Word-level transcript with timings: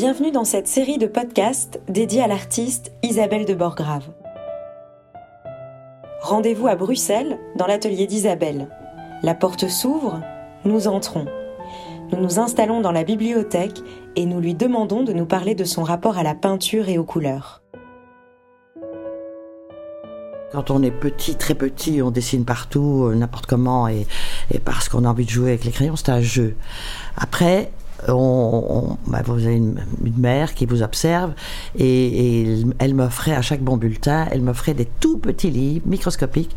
Bienvenue 0.00 0.30
dans 0.30 0.44
cette 0.44 0.68
série 0.68 0.96
de 0.96 1.08
podcasts 1.08 1.80
dédiée 1.88 2.22
à 2.22 2.28
l'artiste 2.28 2.92
Isabelle 3.02 3.44
de 3.46 3.54
Borgrave. 3.54 4.04
Rendez-vous 6.20 6.68
à 6.68 6.76
Bruxelles, 6.76 7.36
dans 7.56 7.66
l'atelier 7.66 8.06
d'Isabelle. 8.06 8.68
La 9.24 9.34
porte 9.34 9.66
s'ouvre, 9.66 10.22
nous 10.64 10.86
entrons. 10.86 11.26
Nous 12.12 12.20
nous 12.20 12.38
installons 12.38 12.80
dans 12.80 12.92
la 12.92 13.02
bibliothèque 13.02 13.80
et 14.14 14.24
nous 14.24 14.38
lui 14.38 14.54
demandons 14.54 15.02
de 15.02 15.12
nous 15.12 15.26
parler 15.26 15.56
de 15.56 15.64
son 15.64 15.82
rapport 15.82 16.16
à 16.16 16.22
la 16.22 16.36
peinture 16.36 16.88
et 16.88 16.96
aux 16.96 17.02
couleurs. 17.02 17.64
Quand 20.52 20.70
on 20.70 20.80
est 20.84 20.92
petit, 20.92 21.34
très 21.34 21.56
petit, 21.56 22.02
on 22.02 22.12
dessine 22.12 22.44
partout, 22.44 23.06
euh, 23.06 23.16
n'importe 23.16 23.46
comment, 23.46 23.88
et, 23.88 24.06
et 24.52 24.60
parce 24.60 24.88
qu'on 24.88 25.04
a 25.04 25.08
envie 25.08 25.24
de 25.24 25.30
jouer 25.30 25.48
avec 25.48 25.64
les 25.64 25.72
crayons, 25.72 25.96
c'est 25.96 26.10
un 26.10 26.20
jeu. 26.20 26.54
Après, 27.16 27.72
on, 28.06 28.96
bah, 29.06 29.22
vous 29.24 29.44
avez 29.44 29.56
une, 29.56 29.80
mère 30.16 30.54
qui 30.54 30.66
vous 30.66 30.82
observe 30.82 31.32
et, 31.78 32.62
elle 32.78 32.94
m'offrait 32.94 33.34
à 33.34 33.42
chaque 33.42 33.60
bon 33.60 33.76
bulletin, 33.76 34.26
elle 34.30 34.42
m'offrait 34.42 34.74
des 34.74 34.86
tout 34.86 35.18
petits 35.18 35.50
livres 35.50 35.86
microscopiques, 35.86 36.54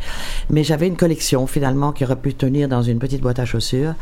mais 0.49 0.63
j'avais 0.63 0.87
une 0.87 0.95
collection 0.95 1.47
finalement 1.47 1.91
qui 1.91 2.03
aurait 2.05 2.15
pu 2.15 2.33
tenir 2.33 2.67
dans 2.67 2.81
une 2.81 2.99
petite 2.99 3.21
boîte 3.21 3.39
à 3.39 3.45
chaussures 3.45 3.93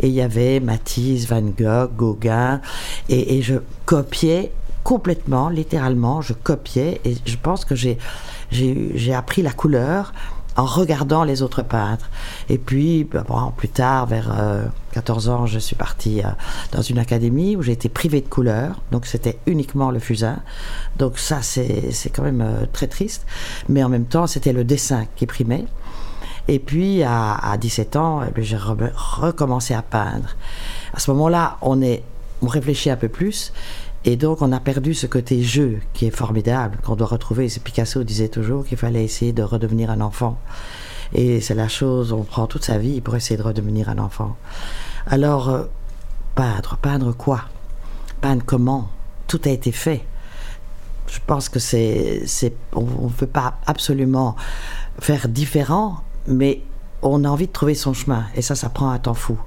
et 0.00 0.08
il 0.08 0.14
y 0.14 0.20
avait 0.20 0.60
Matisse, 0.60 1.28
Van 1.28 1.42
Gogh, 1.42 1.90
Gauguin 1.96 2.60
et, 3.08 3.38
et 3.38 3.42
je 3.42 3.56
copiais 3.84 4.52
complètement, 4.84 5.48
littéralement, 5.48 6.22
je 6.22 6.32
copiais 6.32 7.00
et 7.04 7.14
je 7.24 7.36
pense 7.36 7.64
que 7.64 7.74
j'ai 7.74 7.98
j'ai 8.50 9.12
appris 9.12 9.42
la 9.42 9.52
couleur 9.52 10.12
en 10.58 10.64
regardant 10.64 11.22
les 11.22 11.42
autres 11.42 11.62
peintres. 11.62 12.10
Et 12.48 12.58
puis, 12.58 13.04
bah, 13.04 13.24
plus 13.56 13.68
tard, 13.68 14.06
vers 14.06 14.36
14 14.92 15.28
euh, 15.28 15.32
ans, 15.32 15.46
je 15.46 15.58
suis 15.58 15.76
partie 15.76 16.20
euh, 16.20 16.28
dans 16.72 16.82
une 16.82 16.98
académie 16.98 17.56
où 17.56 17.62
j'ai 17.62 17.72
été 17.72 17.88
privée 17.88 18.20
de 18.20 18.28
couleur. 18.28 18.80
Donc, 18.90 19.06
c'était 19.06 19.38
uniquement 19.46 19.92
le 19.92 20.00
fusain. 20.00 20.40
Donc, 20.98 21.18
ça, 21.18 21.42
c'est 21.42 22.10
quand 22.12 22.24
même 22.24 22.40
euh, 22.40 22.66
très 22.72 22.88
triste. 22.88 23.24
Mais 23.68 23.84
en 23.84 23.88
même 23.88 24.06
temps, 24.06 24.26
c'était 24.26 24.52
le 24.52 24.64
dessin 24.64 25.06
qui 25.14 25.26
primait. 25.26 25.64
Et 26.48 26.58
puis, 26.58 27.04
à, 27.04 27.34
à 27.34 27.56
17 27.56 27.94
ans, 27.94 28.22
eh 28.24 28.42
j'ai 28.42 28.56
recommencé 28.56 29.74
à 29.74 29.82
peindre. 29.82 30.34
À 30.92 30.98
ce 30.98 31.08
moment-là, 31.12 31.58
on, 31.62 31.80
est, 31.82 32.02
on 32.42 32.48
réfléchit 32.48 32.90
un 32.90 32.96
peu 32.96 33.08
plus. 33.08 33.52
Et 34.10 34.16
donc, 34.16 34.40
on 34.40 34.52
a 34.52 34.58
perdu 34.58 34.94
ce 34.94 35.06
côté 35.06 35.42
jeu 35.42 35.80
qui 35.92 36.06
est 36.06 36.10
formidable, 36.10 36.78
qu'on 36.82 36.96
doit 36.96 37.08
retrouver. 37.08 37.46
Picasso 37.62 38.02
disait 38.04 38.30
toujours 38.30 38.64
qu'il 38.64 38.78
fallait 38.78 39.04
essayer 39.04 39.34
de 39.34 39.42
redevenir 39.42 39.90
un 39.90 40.00
enfant. 40.00 40.38
Et 41.12 41.42
c'est 41.42 41.54
la 41.54 41.68
chose, 41.68 42.10
on 42.12 42.22
prend 42.22 42.46
toute 42.46 42.64
sa 42.64 42.78
vie 42.78 43.02
pour 43.02 43.16
essayer 43.16 43.36
de 43.36 43.42
redevenir 43.42 43.90
un 43.90 43.98
enfant. 43.98 44.34
Alors, 45.06 45.50
euh, 45.50 45.64
peindre, 46.34 46.78
peindre 46.80 47.12
quoi? 47.12 47.42
Peindre 48.22 48.42
comment? 48.46 48.88
Tout 49.26 49.42
a 49.44 49.50
été 49.50 49.72
fait. 49.72 50.06
Je 51.06 51.18
pense 51.26 51.50
que 51.50 51.58
c'est, 51.58 52.24
on 52.72 52.84
ne 52.84 53.12
veut 53.14 53.26
pas 53.26 53.58
absolument 53.66 54.36
faire 55.00 55.28
différent, 55.28 55.98
mais 56.26 56.62
on 57.02 57.24
a 57.24 57.28
envie 57.28 57.48
de 57.48 57.52
trouver 57.52 57.74
son 57.74 57.92
chemin. 57.92 58.24
Et 58.34 58.40
ça, 58.40 58.54
ça 58.54 58.70
prend 58.70 58.88
un 58.88 58.98
temps 58.98 59.12
fou. 59.12 59.38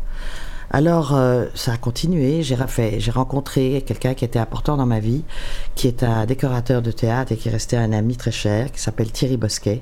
Alors, 0.74 1.14
euh, 1.14 1.48
ça 1.54 1.74
a 1.74 1.78
continué. 1.78 2.44
J'ai 2.44 2.58
j'ai 2.98 3.12
rencontré 3.12 3.84
quelqu'un 3.86 4.14
qui 4.14 4.24
était 4.24 4.40
important 4.40 4.78
dans 4.78 4.86
ma 4.86 5.00
vie, 5.00 5.24
qui 5.76 5.88
est 5.88 6.02
un 6.04 6.26
décorateur 6.26 6.82
de 6.82 6.92
théâtre 6.92 7.34
et 7.34 7.38
qui 7.38 7.50
est 7.50 7.52
resté 7.52 7.76
un 7.76 7.92
ami 7.92 8.16
très 8.16 8.32
cher, 8.32 8.72
qui 8.72 8.80
s'appelle 8.80 9.12
Thierry 9.12 9.38
Bosquet 9.38 9.82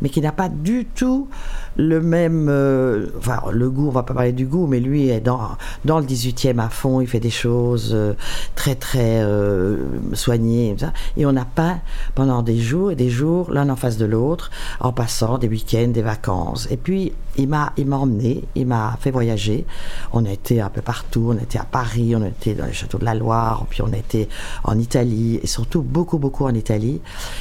mais 0.00 0.08
qui 0.08 0.20
n'a 0.20 0.32
pas 0.32 0.48
du 0.48 0.86
tout 0.86 1.28
le 1.76 2.00
même. 2.00 2.48
Euh, 2.48 3.06
enfin, 3.18 3.40
le 3.50 3.70
goût, 3.70 3.88
on 3.88 3.90
va 3.90 4.02
pas 4.02 4.14
parler 4.14 4.32
du 4.32 4.46
goût, 4.46 4.66
mais 4.66 4.80
lui 4.80 5.08
est 5.08 5.20
dans, 5.20 5.56
le 5.84 5.92
18e 5.92 6.58
à 6.58 6.68
fond, 6.68 7.00
il 7.00 7.06
fait 7.06 7.20
des 7.20 7.30
choses 7.30 7.90
euh, 7.94 8.14
très, 8.54 8.74
très 8.74 9.22
euh, 9.22 9.76
soignées. 10.12 10.76
Et, 11.16 11.26
on 11.26 11.32
n'a 11.32 11.44
pas 11.44 11.78
pendant 12.14 12.42
des 12.42 12.58
jours 12.58 12.90
et 12.90 12.96
des 12.96 13.08
jours, 13.08 13.50
l'un 13.50 13.68
en 13.70 13.76
face 13.76 13.96
de 13.96 14.04
l'autre, 14.04 14.50
en 14.80 14.92
passant 14.92 15.38
des 15.38 15.48
week-ends, 15.48 15.88
des 15.88 16.02
vacances. 16.02 16.68
Et 16.70 16.76
puis, 16.76 17.12
il 17.38 17.48
m'a, 17.48 17.72
emmené, 17.78 18.44
il 18.54 18.66
m'a 18.66 18.96
fait 19.00 19.10
voyager. 19.10 19.64
On 20.12 20.24
a 20.26 20.30
été 20.30 20.60
un 20.60 20.68
peu 20.68 20.82
partout, 20.82 21.28
on 21.34 21.38
a 21.38 21.42
été 21.42 21.58
à 21.58 21.64
Paris, 21.64 22.14
on 22.14 22.22
a 22.22 22.28
été 22.28 22.54
dans 22.54 22.66
les 22.66 22.72
châteaux 22.72 22.98
de 22.98 23.04
la 23.04 23.14
Loire, 23.14 23.66
puis 23.70 23.82
on 23.82 23.92
a 23.92 23.96
été 23.96 24.28
en 24.64 24.78
Italie, 24.78 25.40
et 25.42 25.46
surtout 25.46 25.82
beaucoup, 25.82 26.18
beaucoup 26.18 26.44
en 26.44 26.54
Italie. 26.54 27.00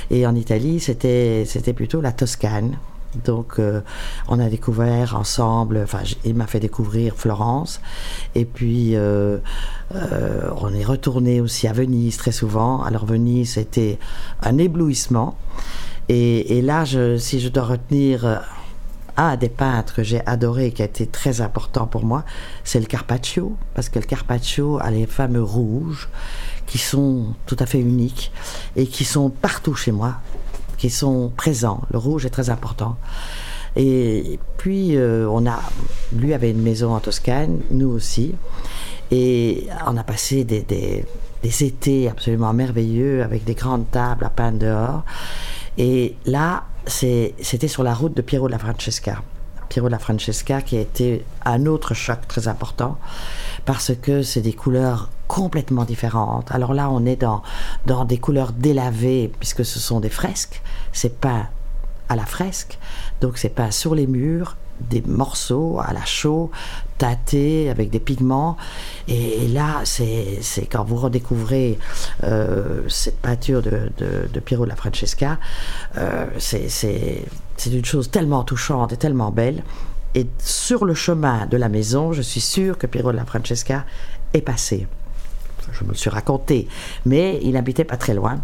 Et 0.10 0.26
en 0.26 0.36
Italie, 0.36 0.80
c'était 0.80 1.74
plutôt 1.74 2.02
la 2.02 2.12
Toscane. 2.12 2.78
Donc, 3.26 3.60
euh, 3.60 3.82
on 4.28 4.40
a 4.40 4.50
découvert 4.50 5.16
ensemble, 5.16 5.80
enfin, 5.84 6.00
il 6.24 6.36
m'a 6.36 6.48
fait 6.48 6.60
découvrir 6.60 7.16
Florence. 7.16 7.82
Et 8.36 8.46
puis, 8.46 8.96
euh, 8.96 9.38
euh, 9.96 10.50
on 10.58 10.74
est 10.74 10.86
retourné 10.86 11.42
aussi 11.42 11.68
à 11.68 11.74
Venise 11.74 12.18
très 12.18 12.32
souvent. 12.32 12.84
Alors, 12.84 13.06
Venise, 13.06 13.54
c'était 13.54 14.00
un 14.42 14.58
éblouissement. 14.58 15.38
Et, 16.10 16.62
là, 16.62 16.86
si 17.18 17.40
je 17.40 17.48
dois 17.48 17.64
retenir 17.64 18.42
un 19.16 19.38
des 19.38 19.48
peintres 19.48 19.94
que 19.96 20.04
j'ai 20.04 20.26
adoré, 20.26 20.72
qui 20.72 20.82
a 20.82 20.86
été 20.86 21.06
très 21.06 21.40
important 21.40 21.88
pour 21.88 22.04
moi, 22.04 22.26
c'est 22.66 22.82
le 22.82 22.86
Carpaccio. 22.86 23.56
Parce 23.76 23.88
que 23.88 24.00
le 24.00 24.06
Carpaccio 24.06 24.78
a 24.82 24.92
les 24.92 25.06
fameux 25.06 25.44
rouges 25.44 26.10
qui 26.66 26.80
sont 26.80 27.34
tout 27.46 27.56
à 27.60 27.66
fait 27.66 27.80
uniques 27.80 28.32
et 28.76 28.88
qui 28.88 29.06
sont 29.06 29.30
partout 29.30 29.74
chez 29.74 29.92
moi 29.92 30.16
qui 30.82 30.90
sont 30.90 31.32
présents. 31.38 31.82
Le 31.92 32.00
rouge 32.00 32.26
est 32.26 32.32
très 32.32 32.50
important. 32.50 32.98
Et 33.76 34.40
puis, 34.58 34.98
euh, 34.98 35.30
on 35.30 35.46
a, 35.46 35.60
lui 36.12 36.34
avait 36.34 36.50
une 36.50 36.64
maison 36.64 36.96
en 36.96 37.00
Toscane, 37.00 37.60
nous 37.70 37.90
aussi. 37.90 38.34
Et 39.12 39.68
on 39.86 39.96
a 39.96 40.04
passé 40.04 40.44
des, 40.44 40.64
des, 40.64 41.06
étés 41.64 42.10
absolument 42.10 42.52
merveilleux 42.54 43.22
avec 43.22 43.44
des 43.44 43.54
grandes 43.54 43.92
tables 43.92 44.26
à 44.26 44.32
peindre 44.32 44.58
dehors. 44.58 45.04
Et 45.78 46.16
là, 46.26 46.64
c'était 46.88 47.68
sur 47.68 47.84
la 47.84 47.94
route 47.94 48.16
de 48.18 48.24
Piero 48.24 48.48
la 48.48 48.58
Francesca. 48.58 49.22
Piero 49.70 49.88
la 49.88 50.00
Francesca 50.00 50.64
qui 50.64 50.78
a 50.78 50.82
été 50.82 51.24
un 51.46 51.68
autre 51.68 51.94
choc 51.94 52.28
très 52.28 52.48
important 52.48 52.98
parce 53.66 53.92
que 54.02 54.24
c'est 54.24 54.42
des 54.42 54.54
couleurs 54.54 55.10
complètement 55.32 55.86
différentes. 55.86 56.52
Alors 56.52 56.74
là, 56.74 56.90
on 56.92 57.06
est 57.06 57.16
dans, 57.16 57.42
des 58.04 58.18
couleurs 58.18 58.52
délavées, 58.52 59.32
puisque 59.40 59.64
ce 59.64 59.80
sont 59.80 60.02
des 60.02 60.10
fresques. 60.10 60.62
C'est 60.92 61.22
pas 61.22 61.48
à 62.10 62.18
la 62.18 62.26
fresque, 62.26 62.78
donc 63.22 63.38
c'est 63.38 63.56
pas 63.56 63.72
sur 63.72 63.96
les 63.96 64.08
murs, 64.08 64.58
des 64.82 65.02
morceaux 65.02 65.80
à 65.80 65.94
la 65.94 66.04
chaux, 66.04 66.52
tâtés 66.98 67.70
avec 67.70 67.90
des 67.90 68.02
pigments. 68.02 68.58
Et, 69.08 69.48
là, 69.48 69.84
c'est 69.86 70.42
quand 70.70 70.84
vous 70.84 70.98
redécouvrez 70.98 71.80
euh, 72.26 72.82
cette 72.90 73.20
peinture 73.20 73.62
de, 73.62 73.90
de, 73.98 74.40
Piero 74.42 74.66
de 74.66 74.70
la 74.70 74.76
Francesca, 74.76 75.40
euh, 75.98 76.26
c'est 76.40 77.24
une 77.68 77.86
chose 77.86 78.12
tellement 78.12 78.44
touchante 78.44 78.92
et 78.92 78.98
tellement 78.98 79.32
belle. 79.32 79.64
Et 80.14 80.28
sur 80.40 80.84
le 80.84 80.94
chemin 80.94 81.46
de 81.46 81.56
la 81.56 81.70
maison, 81.70 82.12
je 82.12 82.22
suis 82.22 82.42
sûre 82.42 82.78
que 82.78 82.86
Piero 82.86 83.14
de 83.14 83.18
la 83.18 83.26
Francesca 83.26 83.86
est 84.34 84.42
passé 84.42 84.88
je 85.72 85.84
me 85.84 85.90
le 85.90 85.96
suis 85.96 86.10
raconté, 86.10 86.68
mais 87.06 87.40
il 87.44 87.58
habitait 87.58 87.84
pas 87.84 87.98
très 87.98 88.14
loin. 88.14 88.40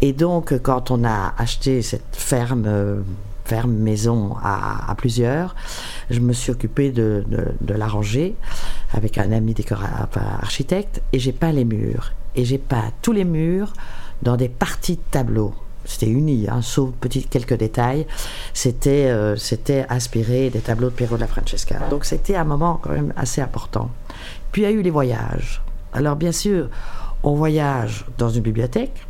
Et 0.00 0.12
donc, 0.12 0.58
quand 0.62 0.90
on 0.90 1.04
a 1.04 1.34
acheté 1.38 1.82
cette 1.82 2.16
ferme, 2.16 3.04
ferme 3.44 3.72
maison 3.72 4.36
à, 4.42 4.94
plusieurs, 4.96 5.54
je 6.10 6.20
me 6.20 6.32
suis 6.32 6.52
occupé 6.52 6.90
de, 6.90 7.24
de, 7.28 7.74
l'arranger 7.74 8.34
avec 8.92 9.18
un 9.18 9.32
ami 9.32 9.54
architecte, 10.40 11.02
et 11.12 11.18
j'ai 11.18 11.32
peint 11.32 11.52
les 11.52 11.64
murs. 11.64 12.12
Et 12.36 12.44
j'ai 12.44 12.58
peint 12.58 12.92
tous 13.02 13.12
les 13.12 13.24
murs 13.24 13.72
dans 14.22 14.36
des 14.36 14.48
parties 14.48 14.96
de 14.96 15.02
tableaux 15.10 15.54
c'était 15.88 16.06
uni, 16.06 16.46
hein, 16.48 16.60
sauf 16.60 16.90
quelques 17.30 17.56
détails. 17.56 18.06
C'était 18.52 19.06
euh, 19.06 19.36
c'était 19.36 19.86
inspiré 19.88 20.50
des 20.50 20.60
tableaux 20.60 20.90
de 20.90 20.94
Piero 20.94 21.16
de 21.16 21.22
la 21.22 21.26
Francesca. 21.26 21.78
Donc 21.88 22.04
c'était 22.04 22.36
un 22.36 22.44
moment 22.44 22.78
quand 22.82 22.90
même 22.90 23.14
assez 23.16 23.40
important. 23.40 23.90
Puis 24.52 24.62
il 24.62 24.64
y 24.66 24.68
a 24.68 24.70
eu 24.70 24.82
les 24.82 24.90
voyages. 24.90 25.62
Alors 25.92 26.16
bien 26.16 26.32
sûr, 26.32 26.68
on 27.22 27.34
voyage 27.34 28.04
dans 28.18 28.28
une 28.28 28.42
bibliothèque, 28.42 29.06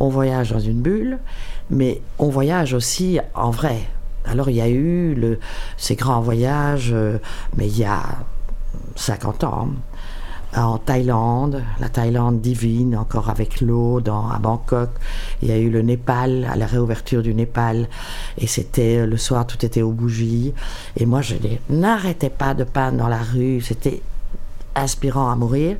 on 0.00 0.08
voyage 0.08 0.52
dans 0.52 0.60
une 0.60 0.80
bulle, 0.80 1.18
mais 1.70 2.00
on 2.18 2.28
voyage 2.28 2.74
aussi 2.74 3.18
en 3.34 3.50
vrai. 3.50 3.80
Alors 4.24 4.48
il 4.48 4.56
y 4.56 4.60
a 4.60 4.68
eu 4.68 5.38
ces 5.76 5.96
grands 5.96 6.20
voyages, 6.20 6.90
euh, 6.92 7.18
mais 7.56 7.66
il 7.66 7.78
y 7.78 7.84
a 7.84 8.02
50 8.96 9.44
ans, 9.44 9.68
en 10.56 10.78
Thaïlande, 10.78 11.62
la 11.80 11.88
Thaïlande 11.88 12.40
divine, 12.40 12.96
encore 12.96 13.28
avec 13.28 13.60
l'eau, 13.60 13.98
à 13.98 14.38
Bangkok. 14.38 14.90
Il 15.42 15.48
y 15.48 15.52
a 15.52 15.58
eu 15.58 15.68
le 15.68 15.82
Népal, 15.82 16.48
à 16.50 16.56
la 16.56 16.66
réouverture 16.66 17.22
du 17.22 17.34
Népal, 17.34 17.88
et 18.38 18.46
c'était 18.46 19.04
le 19.06 19.16
soir, 19.16 19.46
tout 19.46 19.64
était 19.64 19.82
aux 19.82 19.90
bougies. 19.90 20.54
Et 20.96 21.06
moi, 21.06 21.22
je 21.22 21.34
n'arrêtais 21.68 22.30
pas 22.30 22.54
de 22.54 22.64
peindre 22.64 22.98
dans 22.98 23.08
la 23.08 23.18
rue. 23.18 23.60
C'était 23.60 24.00
inspirant 24.74 25.30
à 25.30 25.36
mourir. 25.36 25.76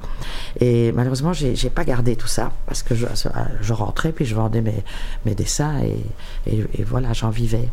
Et 0.60 0.92
malheureusement, 0.92 1.32
j'ai, 1.32 1.54
j'ai 1.56 1.70
pas 1.70 1.84
gardé 1.84 2.16
tout 2.16 2.28
ça 2.28 2.52
parce 2.66 2.82
que 2.82 2.94
je, 2.94 3.72
rentrais 3.72 4.12
puis 4.12 4.24
je 4.24 4.34
vendais 4.34 4.60
mes, 4.60 4.82
mes 5.24 5.34
dessins 5.34 5.80
et, 5.80 6.04
et, 6.46 6.82
voilà, 6.84 7.12
j'en 7.12 7.30
vivais. 7.30 7.68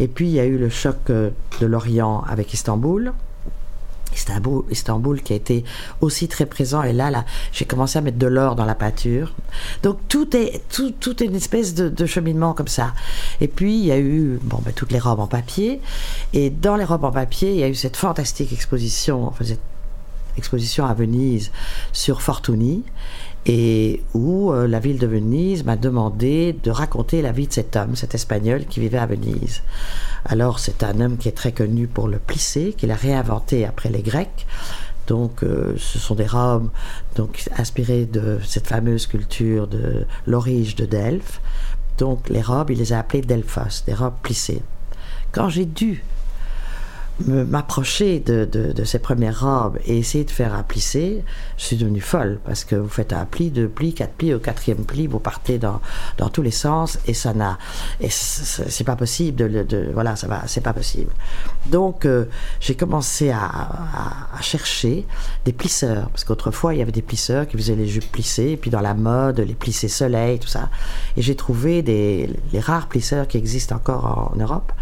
Et 0.00 0.08
puis 0.08 0.28
il 0.28 0.32
y 0.32 0.40
a 0.40 0.44
eu 0.44 0.58
le 0.58 0.68
choc 0.68 0.96
euh, 1.10 1.30
de 1.60 1.66
l'Orient 1.66 2.24
avec 2.28 2.54
Istanbul. 2.54 3.12
Istanbul, 4.14 4.64
Istanbul 4.70 5.22
qui 5.22 5.32
a 5.32 5.36
été 5.36 5.64
aussi 6.02 6.28
très 6.28 6.44
présent 6.44 6.82
et 6.82 6.92
là, 6.92 7.10
là 7.10 7.24
j'ai 7.50 7.64
commencé 7.64 7.98
à 7.98 8.02
mettre 8.02 8.18
de 8.18 8.26
l'or 8.26 8.56
dans 8.56 8.66
la 8.66 8.74
peinture 8.74 9.32
donc 9.82 9.98
tout 10.08 10.36
est 10.36 10.60
tout, 10.70 10.90
tout 10.90 11.22
une 11.22 11.34
espèce 11.34 11.74
de, 11.74 12.04
cheminement 12.06 12.52
comme 12.52 12.68
ça 12.68 12.92
et 13.40 13.48
puis 13.48 13.78
il 13.78 13.86
y 13.86 13.90
a 13.90 13.98
eu 13.98 14.38
bon 14.42 14.58
ben, 14.62 14.74
toutes 14.74 14.92
les 14.92 14.98
robes 14.98 15.20
en 15.20 15.26
papier 15.26 15.80
et 16.34 16.50
dans 16.50 16.76
les 16.76 16.84
robes 16.84 17.04
en 17.04 17.10
papier 17.10 17.52
il 17.52 17.58
y 17.60 17.62
a 17.62 17.68
eu 17.68 17.74
cette 17.74 17.96
fantastique 17.96 18.52
exposition 18.52 19.26
enfin 19.26 19.44
cette 19.44 19.60
exposition 20.36 20.86
à 20.86 20.94
Venise 20.94 21.50
sur 21.92 22.22
Fortuny 22.22 22.84
et 23.44 24.02
où 24.14 24.52
euh, 24.52 24.68
la 24.68 24.78
ville 24.78 24.98
de 24.98 25.06
Venise 25.06 25.64
m'a 25.64 25.76
demandé 25.76 26.56
de 26.62 26.70
raconter 26.70 27.22
la 27.22 27.32
vie 27.32 27.48
de 27.48 27.52
cet 27.52 27.74
homme, 27.76 27.96
cet 27.96 28.14
espagnol 28.14 28.66
qui 28.66 28.80
vivait 28.80 28.98
à 28.98 29.06
Venise. 29.06 29.62
Alors 30.24 30.58
c'est 30.60 30.84
un 30.84 31.00
homme 31.00 31.16
qui 31.16 31.28
est 31.28 31.36
très 31.36 31.52
connu 31.52 31.88
pour 31.88 32.08
le 32.08 32.18
plissé, 32.18 32.74
qu'il 32.76 32.90
a 32.92 32.94
réinventé 32.96 33.64
après 33.64 33.88
les 33.88 34.02
Grecs. 34.02 34.46
Donc 35.08 35.42
euh, 35.42 35.74
ce 35.78 35.98
sont 35.98 36.14
des 36.14 36.26
robes 36.26 36.70
donc 37.16 37.48
inspirées 37.58 38.06
de 38.06 38.38
cette 38.44 38.68
fameuse 38.68 39.06
culture 39.06 39.66
de 39.66 40.06
l'orige 40.26 40.76
de 40.76 40.86
Delphes. 40.86 41.40
Donc 41.98 42.28
les 42.28 42.42
robes, 42.42 42.70
il 42.70 42.78
les 42.78 42.92
a 42.92 43.00
appelées 43.00 43.22
Delphos, 43.22 43.84
des 43.86 43.94
robes 43.94 44.14
plissées. 44.22 44.62
Quand 45.32 45.48
j'ai 45.48 45.66
dû 45.66 46.04
m'approcher 47.26 48.20
de, 48.20 48.44
de, 48.44 48.84
ces 48.84 48.98
premières 48.98 49.40
robes 49.40 49.78
et 49.86 49.98
essayer 49.98 50.24
de 50.24 50.30
faire 50.30 50.54
un 50.54 50.62
plissé, 50.62 51.24
je 51.56 51.64
suis 51.64 51.76
devenue 51.76 52.00
folle 52.00 52.38
parce 52.44 52.64
que 52.64 52.76
vous 52.76 52.88
faites 52.88 53.12
un 53.12 53.24
pli, 53.24 53.50
deux 53.50 53.68
plis, 53.68 53.94
quatre 53.94 54.12
plis, 54.12 54.34
au 54.34 54.38
quatrième 54.38 54.84
pli, 54.84 55.06
vous 55.06 55.18
partez 55.18 55.58
dans, 55.58 55.80
dans 56.18 56.28
tous 56.28 56.42
les 56.42 56.50
sens 56.50 56.98
et 57.06 57.14
ça 57.14 57.34
n'a, 57.34 57.58
et 58.00 58.08
c'est 58.10 58.84
pas 58.84 58.96
possible 58.96 59.36
de, 59.36 59.62
de, 59.62 59.90
voilà, 59.92 60.16
ça 60.16 60.26
va, 60.26 60.42
c'est 60.46 60.60
pas 60.60 60.72
possible. 60.72 61.10
Donc 61.66 62.06
euh, 62.06 62.26
j'ai 62.60 62.74
commencé 62.74 63.30
à, 63.30 63.40
à, 63.44 64.42
chercher 64.42 65.06
des 65.44 65.52
plisseurs 65.52 66.08
parce 66.10 66.24
qu'autrefois 66.24 66.74
il 66.74 66.78
y 66.78 66.82
avait 66.82 66.92
des 66.92 67.02
plisseurs 67.02 67.46
qui 67.46 67.56
faisaient 67.56 67.76
les 67.76 67.86
jupes 67.86 68.10
plissées 68.10 68.50
et 68.50 68.56
puis 68.56 68.70
dans 68.70 68.80
la 68.80 68.94
mode 68.94 69.40
les 69.40 69.54
plissés 69.54 69.88
soleil 69.88 70.38
tout 70.38 70.48
ça. 70.48 70.68
Et 71.16 71.22
j'ai 71.22 71.36
trouvé 71.36 71.82
des 71.82 72.30
les 72.52 72.60
rares 72.60 72.88
plisseurs 72.88 73.28
qui 73.28 73.38
existent 73.38 73.76
encore 73.76 74.32
en 74.34 74.36
Europe 74.36 74.72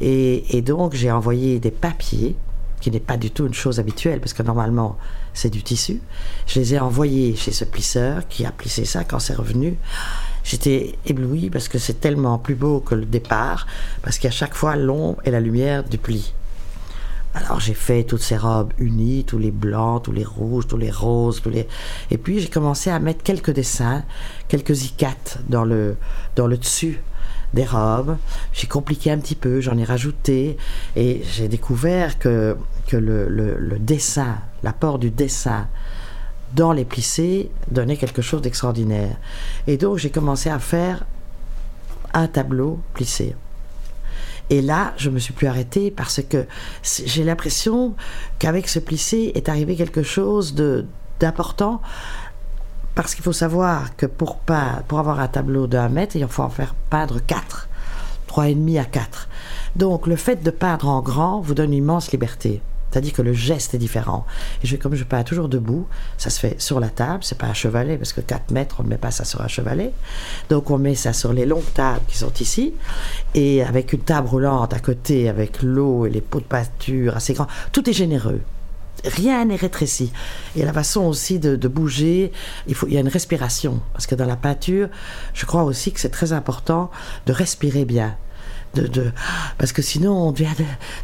et, 0.00 0.62
donc 0.62 0.94
j'ai 0.94 1.10
envoyé 1.10 1.60
des 1.60 1.70
papiers, 1.70 2.36
qui 2.80 2.90
n'est 2.90 3.00
pas 3.00 3.18
du 3.18 3.30
tout 3.30 3.46
une 3.46 3.54
chose 3.54 3.78
habituelle, 3.78 4.20
parce 4.20 4.32
que 4.32 4.42
normalement 4.42 4.96
c'est 5.34 5.50
du 5.50 5.62
tissu. 5.62 6.00
Je 6.46 6.58
les 6.58 6.74
ai 6.74 6.78
envoyés 6.78 7.36
chez 7.36 7.52
ce 7.52 7.64
plisseur 7.64 8.26
qui 8.28 8.46
a 8.46 8.50
plissé 8.50 8.84
ça 8.84 9.04
quand 9.04 9.18
c'est 9.18 9.34
revenu. 9.34 9.76
J'étais 10.44 10.98
ébloui 11.06 11.50
parce 11.50 11.68
que 11.68 11.78
c'est 11.78 12.00
tellement 12.00 12.38
plus 12.38 12.54
beau 12.54 12.80
que 12.80 12.94
le 12.94 13.04
départ, 13.04 13.66
parce 14.02 14.24
a 14.24 14.30
chaque 14.30 14.54
fois 14.54 14.76
l'ombre 14.76 15.20
et 15.24 15.30
la 15.30 15.40
lumière 15.40 15.84
du 15.84 15.98
pli. 15.98 16.32
Alors 17.34 17.60
j'ai 17.60 17.74
fait 17.74 18.02
toutes 18.02 18.22
ces 18.22 18.36
robes 18.36 18.72
unies, 18.78 19.24
tous 19.24 19.38
les 19.38 19.52
blancs, 19.52 20.04
tous 20.04 20.12
les 20.12 20.24
rouges, 20.24 20.66
tous 20.66 20.76
les 20.76 20.90
roses, 20.90 21.40
tous 21.40 21.50
les... 21.50 21.68
et 22.10 22.18
puis 22.18 22.40
j'ai 22.40 22.48
commencé 22.48 22.90
à 22.90 22.98
mettre 22.98 23.22
quelques 23.22 23.52
dessins, 23.52 24.02
quelques 24.48 24.84
icates 24.84 25.38
dans 25.48 25.64
le, 25.64 25.96
dans 26.34 26.48
le 26.48 26.56
dessus 26.56 27.00
des 27.54 27.64
robes. 27.64 28.16
J'ai 28.52 28.66
compliqué 28.66 29.10
un 29.10 29.18
petit 29.18 29.34
peu, 29.34 29.60
j'en 29.60 29.76
ai 29.76 29.84
rajouté 29.84 30.56
et 30.96 31.22
j'ai 31.24 31.48
découvert 31.48 32.18
que, 32.18 32.56
que 32.86 32.96
le, 32.96 33.28
le, 33.28 33.78
dessin, 33.78 34.38
l'apport 34.62 34.98
du 34.98 35.10
dessin 35.10 35.68
dans 36.54 36.72
les 36.72 36.84
plissés 36.84 37.50
donnait 37.70 37.96
quelque 37.96 38.22
chose 38.22 38.42
d'extraordinaire. 38.42 39.16
Et 39.66 39.76
donc 39.76 39.98
j'ai 39.98 40.10
commencé 40.10 40.50
à 40.50 40.58
faire 40.58 41.04
un 42.14 42.26
tableau 42.26 42.80
plissé. 42.94 43.34
Et 44.50 44.62
là, 44.62 44.94
je 44.96 45.10
me 45.10 45.20
suis 45.20 45.32
plus 45.32 45.46
arrêtée 45.46 45.92
parce 45.92 46.20
que 46.28 46.46
j'ai 46.82 47.22
l'impression 47.22 47.94
qu'avec 48.40 48.68
ce 48.68 48.80
plissé 48.80 49.30
est 49.36 49.48
arrivé 49.48 49.76
quelque 49.76 50.02
chose 50.02 50.54
de 50.54 50.86
d'important 51.20 51.82
parce 52.94 53.14
qu'il 53.14 53.24
faut 53.24 53.32
savoir 53.32 53.96
que 53.96 54.06
pour, 54.06 54.38
pour 54.88 54.98
avoir 54.98 55.20
un 55.20 55.28
tableau 55.28 55.66
d'un 55.66 55.88
mètre, 55.88 56.16
il 56.16 56.26
faut 56.26 56.42
en 56.42 56.50
faire 56.50 56.74
peindre 56.90 57.20
quatre, 57.20 57.68
trois 58.26 58.48
et 58.48 58.54
demi 58.54 58.78
à 58.78 58.84
quatre. 58.84 59.28
Donc 59.76 60.06
le 60.06 60.16
fait 60.16 60.42
de 60.42 60.50
peindre 60.50 60.88
en 60.88 61.00
grand 61.00 61.40
vous 61.40 61.54
donne 61.54 61.72
une 61.72 61.78
immense 61.78 62.10
liberté. 62.12 62.60
C'est-à-dire 62.90 63.12
que 63.12 63.22
le 63.22 63.32
geste 63.32 63.74
est 63.74 63.78
différent. 63.78 64.26
Et 64.64 64.66
je, 64.66 64.76
comme 64.76 64.96
je 64.96 65.04
peins 65.04 65.22
toujours 65.22 65.48
debout, 65.48 65.86
ça 66.18 66.28
se 66.28 66.40
fait 66.40 66.60
sur 66.60 66.80
la 66.80 66.88
table, 66.88 67.22
c'est 67.22 67.38
pas 67.38 67.46
un 67.46 67.54
chevalet, 67.54 67.96
parce 67.96 68.12
que 68.12 68.20
4 68.20 68.50
mètres, 68.50 68.76
on 68.80 68.82
ne 68.82 68.88
met 68.88 68.98
pas 68.98 69.12
ça 69.12 69.24
sur 69.24 69.40
un 69.42 69.48
chevalet. 69.48 69.92
Donc 70.48 70.70
on 70.70 70.78
met 70.78 70.96
ça 70.96 71.12
sur 71.12 71.32
les 71.32 71.46
longues 71.46 71.72
tables 71.72 72.00
qui 72.08 72.18
sont 72.18 72.32
ici, 72.40 72.74
et 73.34 73.62
avec 73.62 73.92
une 73.92 74.00
table 74.00 74.26
roulante 74.26 74.74
à 74.74 74.80
côté, 74.80 75.28
avec 75.28 75.62
l'eau 75.62 76.06
et 76.06 76.10
les 76.10 76.20
pots 76.20 76.40
de 76.40 76.44
peinture 76.44 77.16
assez 77.16 77.32
grands. 77.32 77.46
Tout 77.70 77.88
est 77.88 77.92
généreux 77.92 78.40
rien 79.04 79.44
n'est 79.44 79.56
rétréci. 79.56 80.12
Et 80.56 80.64
la 80.64 80.72
façon 80.72 81.02
aussi 81.02 81.38
de, 81.38 81.68
bouger, 81.68 82.32
il, 82.66 82.74
faut, 82.74 82.86
il 82.86 82.94
y 82.94 82.96
a 82.96 83.00
une 83.00 83.08
respiration. 83.08 83.80
Parce 83.92 84.06
que 84.06 84.14
dans 84.14 84.26
la 84.26 84.36
peinture, 84.36 84.88
je 85.34 85.46
crois 85.46 85.64
aussi 85.64 85.92
que 85.92 86.00
c'est 86.00 86.10
très 86.10 86.32
important 86.32 86.90
de 87.26 87.32
respirer 87.32 87.84
bien. 87.84 88.16
De, 88.74 89.10
parce 89.58 89.72
que 89.72 89.82
sinon 89.82 90.28
on 90.28 90.30
devient 90.30 90.54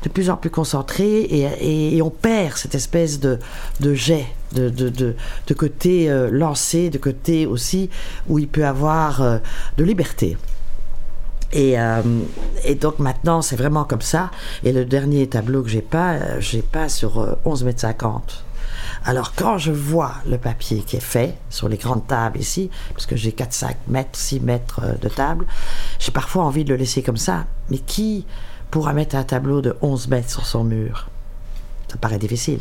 de, 0.05 0.09
plus 0.09 0.31
en 0.31 0.37
plus 0.37 0.51
concentré 0.51 1.27
et, 1.29 2.01
on 2.01 2.11
perd 2.11 2.57
cette 2.57 2.77
espèce 2.77 3.19
de, 3.19 3.41
jet, 3.81 4.27
de, 4.53 4.69
de, 4.69 5.55
côté 5.55 6.09
euh, 6.09 6.31
lancé, 6.31 6.91
de 6.91 6.99
côté 6.99 7.45
aussi 7.45 7.91
où 8.29 8.39
il 8.39 8.47
peut 8.47 8.65
avoir 8.65 9.21
euh, 9.21 9.39
de 9.79 9.83
liberté. 9.85 10.37
Euh, 11.55 12.03
et, 12.65 12.75
donc 12.75 12.99
maintenant, 12.99 13.43
c'est 13.43 13.57
vraiment 13.57 13.85
comme 13.85 14.03
ça. 14.03 14.31
Et 14.65 14.73
le 14.73 14.85
dernier 14.85 15.29
tableau 15.29 15.63
que 15.63 15.69
j'ai 15.69 15.83
pas, 15.83 16.15
euh, 16.15 16.41
j'ai 16.41 16.63
pas 16.63 16.89
sur 16.89 17.37
11 17.45 17.63
euh, 17.63 17.67
mètres 17.67 17.81
50. 17.81 18.45
Alors 19.05 19.35
quand 19.35 19.57
je 19.57 19.71
vois 19.71 20.15
le 20.29 20.37
papier 20.37 20.81
qui 20.81 20.97
est 20.97 21.01
fait 21.01 21.37
sur 21.49 21.69
les 21.69 21.77
grandes 21.77 22.07
tables 22.07 22.41
ici, 22.41 22.71
parce 22.93 23.07
que 23.07 23.15
j'ai 23.15 23.33
4, 23.33 23.53
5 23.53 23.77
mètres, 23.89 24.19
6 24.19 24.41
mètres 24.41 24.81
de 25.01 25.09
table, 25.09 25.47
j'ai 25.99 26.11
parfois 26.11 26.45
envie 26.45 26.65
de 26.65 26.71
le 26.71 26.77
laisser 26.77 27.03
comme 27.03 27.17
ça. 27.17 27.45
Mais 27.71 27.79
qui 27.79 28.27
pourra 28.71 28.93
mettre 28.93 29.15
un 29.15 29.23
tableau 29.23 29.63
de 29.63 29.77
11 29.81 30.09
mètres 30.09 30.31
sur 30.31 30.45
son 30.45 30.65
mur? 30.65 31.09
Ça 31.89 31.97
paraît 31.99 32.19
difficile. 32.19 32.61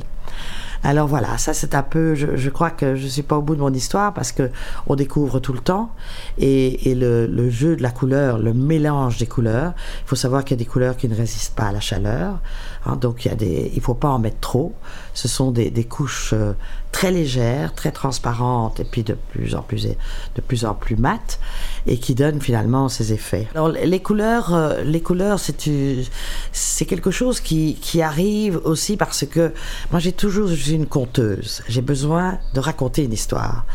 Alors 0.85 1.07
voilà, 1.07 1.39
ça 1.39 1.55
c'est 1.55 1.73
un 1.73 1.81
peu, 1.81 2.13
je, 2.13 2.49
crois 2.51 2.69
que 2.69 2.95
je 2.95 3.05
ne 3.05 3.09
suis 3.09 3.23
pas 3.23 3.35
au 3.35 3.41
bout 3.41 3.55
de 3.55 3.59
mon 3.59 3.73
histoire 3.73 4.13
parce 4.13 4.31
que 4.31 4.51
on 4.85 4.95
découvre 4.95 5.39
tout 5.39 5.51
le 5.51 5.59
temps 5.59 5.89
et, 6.37 6.93
le, 6.93 7.49
jeu 7.49 7.75
de 7.75 7.81
la 7.81 7.89
couleur, 7.89 8.37
le 8.37 8.53
mélange 8.53 9.17
des 9.17 9.25
couleurs. 9.25 9.73
Il 10.03 10.07
faut 10.07 10.15
savoir 10.15 10.45
qu'il 10.45 10.55
y 10.55 10.61
a 10.61 10.63
des 10.63 10.69
couleurs 10.69 10.95
qui 10.95 11.09
ne 11.09 11.15
résistent 11.15 11.55
pas 11.55 11.63
à 11.63 11.71
la 11.71 11.79
chaleur, 11.79 12.37
hein, 12.85 12.95
donc 12.95 13.25
il 13.25 13.75
y 13.75 13.79
faut 13.79 13.93
pas 13.93 14.09
en 14.09 14.19
mettre 14.19 14.39
trop. 14.39 14.73
Ce 15.13 15.27
sont 15.27 15.51
des, 15.51 15.71
couches 15.83 16.33
euh, 16.33 16.53
très 16.91 17.11
légères, 17.11 17.73
très 17.73 17.91
transparentes 17.91 18.79
et 18.79 18.83
puis 18.83 19.03
de 19.03 19.13
plus 19.13 19.55
en 19.55 19.61
plus 19.61 19.85
de 19.85 20.41
plus 20.41 20.65
en 20.65 20.73
plus 20.73 20.95
mates 20.95 21.39
et 21.87 21.97
qui 21.97 22.15
donnent 22.15 22.41
finalement 22.41 22.89
ces 22.89 23.13
effets. 23.13 23.47
Les 23.83 23.99
couleurs, 23.99 24.53
euh, 24.53 24.81
les 24.83 25.01
couleurs, 25.01 25.39
c'est 25.39 26.85
quelque 26.85 27.11
chose 27.11 27.39
qui, 27.39 27.77
arrive 28.01 28.59
aussi 28.65 28.97
parce 28.97 29.25
que 29.25 29.53
moi 29.91 29.99
j'ai 29.99 30.11
toujours 30.11 30.49
une 30.67 30.85
conteuse. 30.85 31.63
J'ai 31.67 31.81
besoin 31.81 32.39
de 32.53 32.59
raconter 32.59 33.03
une 33.03 33.13
histoire. 33.13 33.65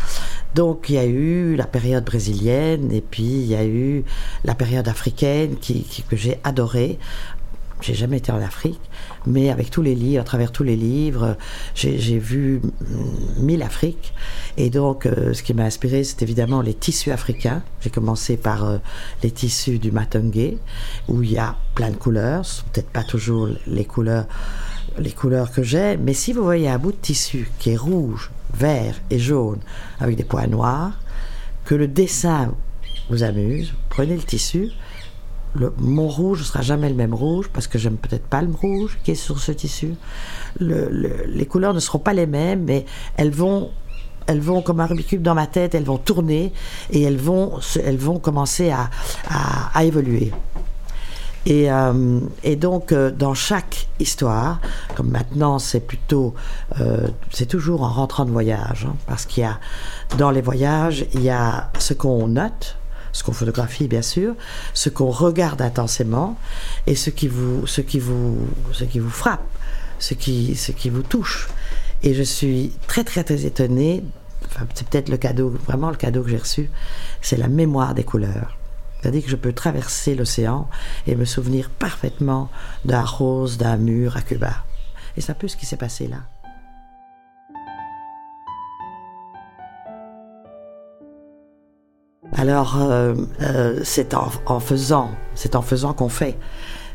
Donc 0.54 0.86
il 0.88 0.96
y 0.96 0.98
a 0.98 1.04
eu 1.04 1.56
la 1.56 1.66
période 1.66 2.04
brésilienne 2.04 2.90
et 2.92 3.00
puis 3.00 3.22
il 3.22 3.46
y 3.46 3.54
a 3.54 3.64
eu 3.64 4.04
la 4.44 4.54
période 4.54 4.88
africaine 4.88 5.56
qui, 5.56 5.84
que 6.08 6.16
j'ai 6.16 6.38
adorée. 6.44 6.98
J'ai 7.80 7.94
jamais 7.94 8.18
été 8.18 8.30
en 8.30 8.40
Afrique, 8.42 8.80
mais 9.26 9.50
avec 9.50 9.70
tous 9.70 9.82
les 9.82 9.94
livres, 9.94 10.20
à 10.20 10.24
travers 10.24 10.52
tous 10.52 10.64
les 10.64 10.76
livres, 10.76 11.36
j'ai 11.74 12.18
vu 12.18 12.60
mille 13.38 13.62
Afriques. 13.62 14.12
Et 14.56 14.70
donc, 14.70 15.06
euh, 15.06 15.32
ce 15.32 15.42
qui 15.42 15.54
m'a 15.54 15.64
inspiré, 15.64 16.04
c'est 16.04 16.22
évidemment 16.22 16.60
les 16.60 16.74
tissus 16.74 17.10
africains. 17.10 17.62
J'ai 17.80 17.90
commencé 17.90 18.36
par 18.36 18.64
euh, 18.64 18.78
les 19.22 19.30
tissus 19.30 19.78
du 19.78 19.92
Matongue, 19.92 20.58
où 21.08 21.22
il 21.22 21.32
y 21.32 21.38
a 21.38 21.56
plein 21.74 21.90
de 21.90 21.96
couleurs, 21.96 22.44
peut-être 22.72 22.90
pas 22.90 23.04
toujours 23.04 23.48
les 23.66 23.84
couleurs 23.84 24.26
les 24.98 25.12
couleurs 25.12 25.52
que 25.52 25.62
j'ai, 25.62 25.96
mais 25.96 26.14
si 26.14 26.32
vous 26.32 26.42
voyez 26.42 26.68
un 26.68 26.78
bout 26.78 26.92
de 26.92 26.96
tissu 26.96 27.48
qui 27.58 27.70
est 27.70 27.76
rouge, 27.76 28.30
vert 28.52 28.96
et 29.10 29.18
jaune 29.18 29.60
avec 30.00 30.16
des 30.16 30.24
points 30.24 30.48
noirs, 30.48 30.92
que 31.64 31.74
le 31.74 31.86
dessin 31.86 32.52
vous 33.08 33.22
amuse, 33.22 33.74
prenez 33.88 34.16
le 34.16 34.22
tissu. 34.22 34.70
Le, 35.54 35.72
mon 35.78 36.08
rouge 36.08 36.40
ne 36.40 36.44
sera 36.44 36.62
jamais 36.62 36.88
le 36.88 36.94
même 36.94 37.14
rouge 37.14 37.50
parce 37.52 37.66
que 37.66 37.78
j'aime 37.78 37.96
peut-être 37.96 38.26
pas 38.26 38.40
le 38.40 38.52
rouge 38.52 38.98
qui 39.02 39.12
est 39.12 39.16
sur 39.16 39.40
ce 39.40 39.52
tissu. 39.52 39.94
les 40.60 41.46
couleurs 41.46 41.74
ne 41.74 41.80
seront 41.80 41.98
pas 41.98 42.12
les 42.12 42.26
mêmes, 42.26 42.64
mais 42.64 42.86
elles 43.16 43.32
vont 43.32 43.70
elles 44.26 44.40
vont 44.40 44.62
comme 44.62 44.78
un 44.78 44.86
Rubik's 44.86 45.18
dans 45.18 45.34
ma 45.34 45.48
tête, 45.48 45.74
elles 45.74 45.84
vont 45.84 45.98
tourner 45.98 46.52
et 46.90 47.02
elles 47.02 47.16
vont, 47.16 47.58
elles 47.82 47.96
vont 47.96 48.20
commencer 48.20 48.70
à, 48.70 48.90
à 49.74 49.82
évoluer. 49.82 50.30
Et, 51.46 51.70
euh, 51.72 52.20
et, 52.42 52.56
donc, 52.56 52.92
euh, 52.92 53.10
dans 53.10 53.34
chaque 53.34 53.88
histoire, 53.98 54.60
comme 54.94 55.10
maintenant 55.10 55.58
c'est 55.58 55.80
plutôt, 55.80 56.34
euh, 56.78 57.08
c'est 57.30 57.46
toujours 57.46 57.82
en 57.82 57.88
rentrant 57.88 58.26
de 58.26 58.30
voyage, 58.30 58.86
hein, 58.88 58.96
parce 59.06 59.24
qu'il 59.24 59.42
y 59.42 59.46
a, 59.46 59.58
dans 60.18 60.30
les 60.30 60.42
voyages, 60.42 61.06
il 61.14 61.22
y 61.22 61.30
a 61.30 61.70
ce 61.78 61.94
qu'on 61.94 62.28
note, 62.28 62.76
ce 63.12 63.24
qu'on 63.24 63.32
photographie 63.32 63.88
bien 63.88 64.02
sûr, 64.02 64.34
ce 64.74 64.88
qu'on 64.88 65.10
regarde 65.10 65.62
intensément, 65.62 66.38
et 66.86 66.94
ce 66.94 67.10
qui 67.10 67.28
vous, 67.28 67.66
ce 67.66 67.80
qui 67.80 67.98
vous, 67.98 68.38
ce 68.72 68.84
qui 68.84 68.98
vous 68.98 69.10
frappe 69.10 69.42
ce 70.00 70.14
qui, 70.14 70.56
ce 70.56 70.72
qui 70.72 70.90
vous 70.90 71.02
touche. 71.02 71.48
Et 72.02 72.14
je 72.14 72.22
suis 72.22 72.72
très 72.88 73.04
très 73.04 73.22
très 73.22 73.44
étonnée, 73.44 74.02
c'est 74.74 74.88
peut-être 74.88 75.08
le 75.08 75.18
cadeau, 75.18 75.50
vraiment 75.66 75.90
le 75.90 75.96
cadeau 75.96 76.22
que 76.24 76.30
j'ai 76.30 76.38
reçu, 76.38 76.70
c'est 77.20 77.36
la 77.36 77.48
mémoire 77.48 77.94
des 77.94 78.04
couleurs. 78.04 78.56
C'est-à-dire 79.00 79.22
que 79.22 79.30
je 79.30 79.36
peux 79.36 79.52
traverser 79.52 80.14
l'océan 80.14 80.68
et 81.06 81.14
me 81.14 81.24
souvenir 81.24 81.70
parfaitement 81.70 82.50
d'un 82.84 83.04
rose, 83.04 83.56
d'un 83.56 83.76
mur 83.76 84.16
à 84.16 84.22
Cuba. 84.22 84.64
Et 85.16 85.20
c'est 85.20 85.32
un 85.32 85.34
peu 85.34 85.48
ce 85.48 85.56
qui 85.56 85.66
s'est 85.66 85.76
passé 85.76 86.08
là. 86.08 86.18
Alors, 92.40 92.78
euh, 92.80 93.14
euh, 93.42 93.80
c'est 93.84 94.14
en, 94.14 94.60
faisant, 94.60 95.10
c'est 95.34 95.56
en 95.56 95.60
faisant 95.60 95.92
qu'on 95.92 96.08
fait. 96.08 96.38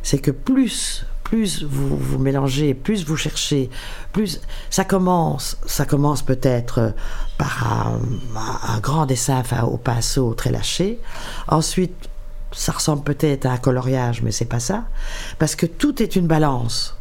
C'est 0.02 0.18
que 0.18 0.32
plus, 0.32 1.06
plus 1.24 1.62
vous 1.62 1.96
vous 1.96 2.18
mélangez, 2.18 2.74
plus 2.74 3.06
vous 3.06 3.16
cherchez, 3.16 3.70
plus 4.12 4.42
ça 4.72 4.86
commence, 4.86 5.60
ça 5.68 5.86
commence 5.86 6.24
peut-être 6.24 6.96
par 7.38 7.92
un, 8.74 8.80
grand 8.80 9.06
dessin 9.06 9.44
au 9.62 9.78
pinceau 9.78 10.34
très 10.34 10.50
lâché. 10.50 11.00
Ensuite, 11.48 12.10
ça 12.52 12.72
ressemble 12.72 13.04
peut-être 13.04 13.46
à 13.46 13.52
un 13.52 13.58
coloriage, 13.58 14.24
mais 14.24 14.32
c'est 14.32 14.46
pas 14.46 14.60
ça, 14.60 14.86
parce 15.38 15.56
que 15.56 15.68
tout 15.68 16.02
est 16.02 16.16
une 16.16 16.26
balance. 16.26 16.98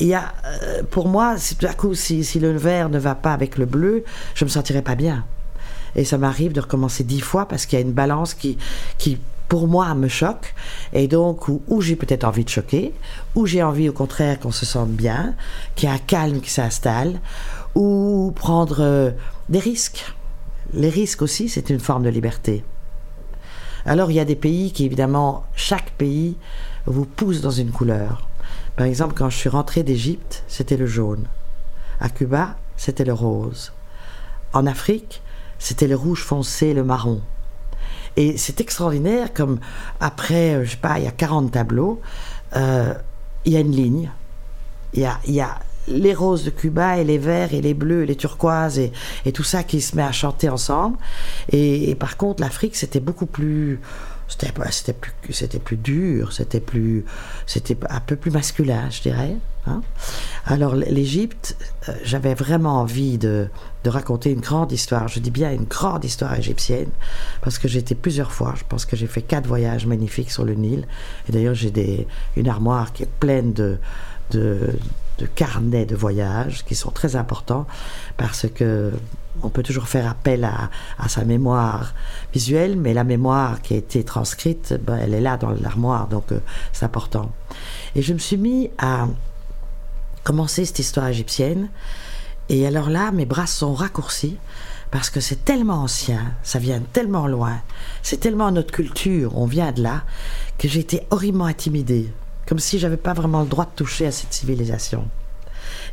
Il 0.00 0.08
y 0.08 0.14
a, 0.14 0.34
euh, 0.44 0.82
pour 0.90 1.08
moi, 1.08 1.36
tout 1.58 1.66
à 1.66 1.72
coup, 1.72 1.94
si, 1.94 2.24
si 2.24 2.40
le 2.40 2.54
vert 2.54 2.90
ne 2.90 2.98
va 2.98 3.14
pas 3.14 3.32
avec 3.32 3.56
le 3.56 3.64
bleu, 3.64 4.04
je 4.34 4.44
me 4.44 4.50
sentirais 4.50 4.82
pas 4.82 4.96
bien. 4.96 5.24
Et 5.96 6.04
ça 6.04 6.18
m'arrive 6.18 6.52
de 6.52 6.60
recommencer 6.60 7.04
dix 7.04 7.20
fois 7.20 7.46
parce 7.46 7.66
qu'il 7.66 7.78
y 7.78 7.82
a 7.82 7.84
une 7.84 7.92
balance 7.92 8.34
qui, 8.34 8.58
qui 8.98 9.18
pour 9.48 9.66
moi, 9.66 9.94
me 9.94 10.08
choque. 10.08 10.54
Et 10.92 11.08
donc, 11.08 11.48
où, 11.48 11.80
j'ai 11.80 11.96
peut-être 11.96 12.24
envie 12.24 12.44
de 12.44 12.50
choquer, 12.50 12.92
où 13.34 13.46
j'ai 13.46 13.62
envie 13.62 13.88
au 13.88 13.92
contraire 13.92 14.38
qu'on 14.38 14.52
se 14.52 14.66
sente 14.66 14.90
bien, 14.90 15.34
qu'il 15.74 15.88
y 15.88 15.92
a 15.92 15.94
un 15.94 15.98
calme 15.98 16.40
qui 16.40 16.50
s'installe, 16.50 17.20
ou 17.74 18.32
prendre 18.36 18.80
euh, 18.80 19.10
des 19.48 19.58
risques. 19.58 20.04
Les 20.74 20.90
risques 20.90 21.22
aussi, 21.22 21.48
c'est 21.48 21.70
une 21.70 21.80
forme 21.80 22.02
de 22.02 22.10
liberté. 22.10 22.62
Alors, 23.86 24.10
il 24.10 24.14
y 24.14 24.20
a 24.20 24.26
des 24.26 24.36
pays 24.36 24.72
qui, 24.72 24.84
évidemment, 24.84 25.44
chaque 25.54 25.92
pays 25.92 26.36
vous 26.84 27.06
pousse 27.06 27.40
dans 27.40 27.50
une 27.50 27.70
couleur. 27.70 28.28
Par 28.76 28.86
exemple, 28.86 29.14
quand 29.16 29.30
je 29.30 29.36
suis 29.36 29.48
rentrée 29.48 29.82
d'Égypte, 29.82 30.44
c'était 30.46 30.76
le 30.76 30.86
jaune. 30.86 31.24
À 32.00 32.10
Cuba, 32.10 32.56
c'était 32.76 33.04
le 33.04 33.14
rose. 33.14 33.72
En 34.52 34.66
Afrique, 34.66 35.22
c'était 35.58 35.86
le 35.86 35.96
rouge 35.96 36.22
foncé, 36.22 36.74
le 36.74 36.84
marron. 36.84 37.20
Et 38.16 38.36
c'est 38.36 38.60
extraordinaire 38.60 39.32
comme 39.32 39.60
après, 40.00 40.64
je 40.64 40.72
sais 40.72 40.76
pas, 40.76 40.98
il 40.98 41.04
y 41.04 41.08
a 41.08 41.12
40 41.12 41.52
tableaux, 41.52 42.00
euh, 42.56 42.92
il 43.44 43.52
y 43.52 43.56
a 43.56 43.60
une 43.60 43.72
ligne. 43.72 44.10
Il 44.94 45.00
y 45.00 45.06
a, 45.06 45.18
il 45.26 45.34
y 45.34 45.40
a 45.40 45.58
les 45.86 46.14
roses 46.14 46.44
de 46.44 46.50
Cuba 46.50 46.98
et 46.98 47.04
les 47.04 47.18
verts 47.18 47.54
et 47.54 47.60
les 47.60 47.74
bleus 47.74 48.02
et 48.02 48.06
les 48.06 48.16
turquoises 48.16 48.78
et, 48.78 48.92
tout 49.32 49.44
ça 49.44 49.62
qui 49.62 49.80
se 49.80 49.96
met 49.96 50.02
à 50.02 50.12
chanter 50.12 50.48
ensemble. 50.48 50.96
Et 51.50 51.94
par 51.94 52.16
contre, 52.16 52.42
l'Afrique, 52.42 52.76
c'était 52.76 53.00
beaucoup 53.00 53.26
plus 53.26 53.80
c'était 54.28 54.52
c'était 54.70 54.92
plus 54.92 55.32
c'était 55.32 55.58
plus 55.58 55.76
dur 55.76 56.32
c'était 56.32 56.60
plus 56.60 57.04
c'était 57.46 57.76
un 57.88 58.00
peu 58.00 58.14
plus 58.14 58.30
masculin 58.30 58.88
je 58.90 59.02
dirais 59.02 59.36
hein. 59.66 59.80
alors 60.44 60.76
l'Égypte 60.76 61.56
euh, 61.88 61.92
j'avais 62.04 62.34
vraiment 62.34 62.80
envie 62.80 63.16
de, 63.16 63.48
de 63.84 63.90
raconter 63.90 64.30
une 64.30 64.40
grande 64.40 64.70
histoire 64.70 65.08
je 65.08 65.18
dis 65.18 65.30
bien 65.30 65.50
une 65.50 65.64
grande 65.64 66.04
histoire 66.04 66.38
égyptienne 66.38 66.90
parce 67.40 67.58
que 67.58 67.68
été 67.78 67.94
plusieurs 67.94 68.32
fois 68.32 68.54
je 68.56 68.64
pense 68.68 68.84
que 68.84 68.96
j'ai 68.96 69.06
fait 69.06 69.22
quatre 69.22 69.46
voyages 69.46 69.86
magnifiques 69.86 70.30
sur 70.30 70.44
le 70.44 70.54
Nil 70.54 70.86
et 71.28 71.32
d'ailleurs 71.32 71.54
j'ai 71.54 71.70
des 71.70 72.06
une 72.36 72.48
armoire 72.48 72.92
qui 72.92 73.04
est 73.04 73.10
pleine 73.20 73.52
de, 73.52 73.78
de 75.18 75.26
carnets 75.26 75.86
de 75.86 75.96
voyage 75.96 76.64
qui 76.64 76.74
sont 76.74 76.90
très 76.90 77.16
importants 77.16 77.66
parce 78.16 78.46
que 78.48 78.92
on 79.42 79.50
peut 79.50 79.62
toujours 79.62 79.86
faire 79.86 80.08
appel 80.08 80.44
à, 80.44 80.70
sa 81.08 81.24
mémoire 81.24 81.94
visuelle, 82.32 82.76
mais 82.76 82.92
la 82.92 83.04
mémoire 83.04 83.62
qui 83.62 83.74
a 83.74 83.76
été 83.76 84.04
transcrite, 84.04 84.74
ben, 84.82 84.96
elle 84.96 85.14
est 85.14 85.20
là 85.20 85.36
dans 85.36 85.50
l'armoire, 85.50 86.08
donc 86.08 86.32
euh, 86.32 86.40
c'est 86.72 86.84
important. 86.84 87.30
Et 87.94 88.02
je 88.02 88.12
me 88.12 88.18
suis 88.18 88.36
mis 88.36 88.70
à 88.78 89.06
commencer 90.24 90.64
cette 90.64 90.80
histoire 90.80 91.06
égyptienne, 91.08 91.68
et 92.48 92.66
alors 92.66 92.90
là, 92.90 93.12
mes 93.12 93.26
bras 93.26 93.46
sont 93.46 93.74
raccourcis, 93.74 94.36
parce 94.90 95.10
que 95.10 95.20
c'est 95.20 95.44
tellement 95.44 95.82
ancien, 95.82 96.32
ça 96.42 96.58
vient 96.58 96.80
tellement 96.92 97.28
loin, 97.28 97.60
c'est 98.02 98.18
tellement 98.18 98.50
notre 98.50 98.72
culture, 98.72 99.36
on 99.36 99.46
vient 99.46 99.70
de 99.70 99.82
là, 99.82 100.02
que 100.58 100.66
j'ai 100.66 100.80
été 100.80 101.02
horriblement 101.10 101.44
intimidée, 101.44 102.10
comme 102.48 102.58
si 102.58 102.78
j'avais 102.78 102.96
pas 102.96 103.12
vraiment 103.12 103.42
le 103.42 103.46
droit 103.46 103.66
de 103.66 103.70
toucher 103.76 104.06
à 104.06 104.10
cette 104.10 104.32
civilisation. 104.32 105.06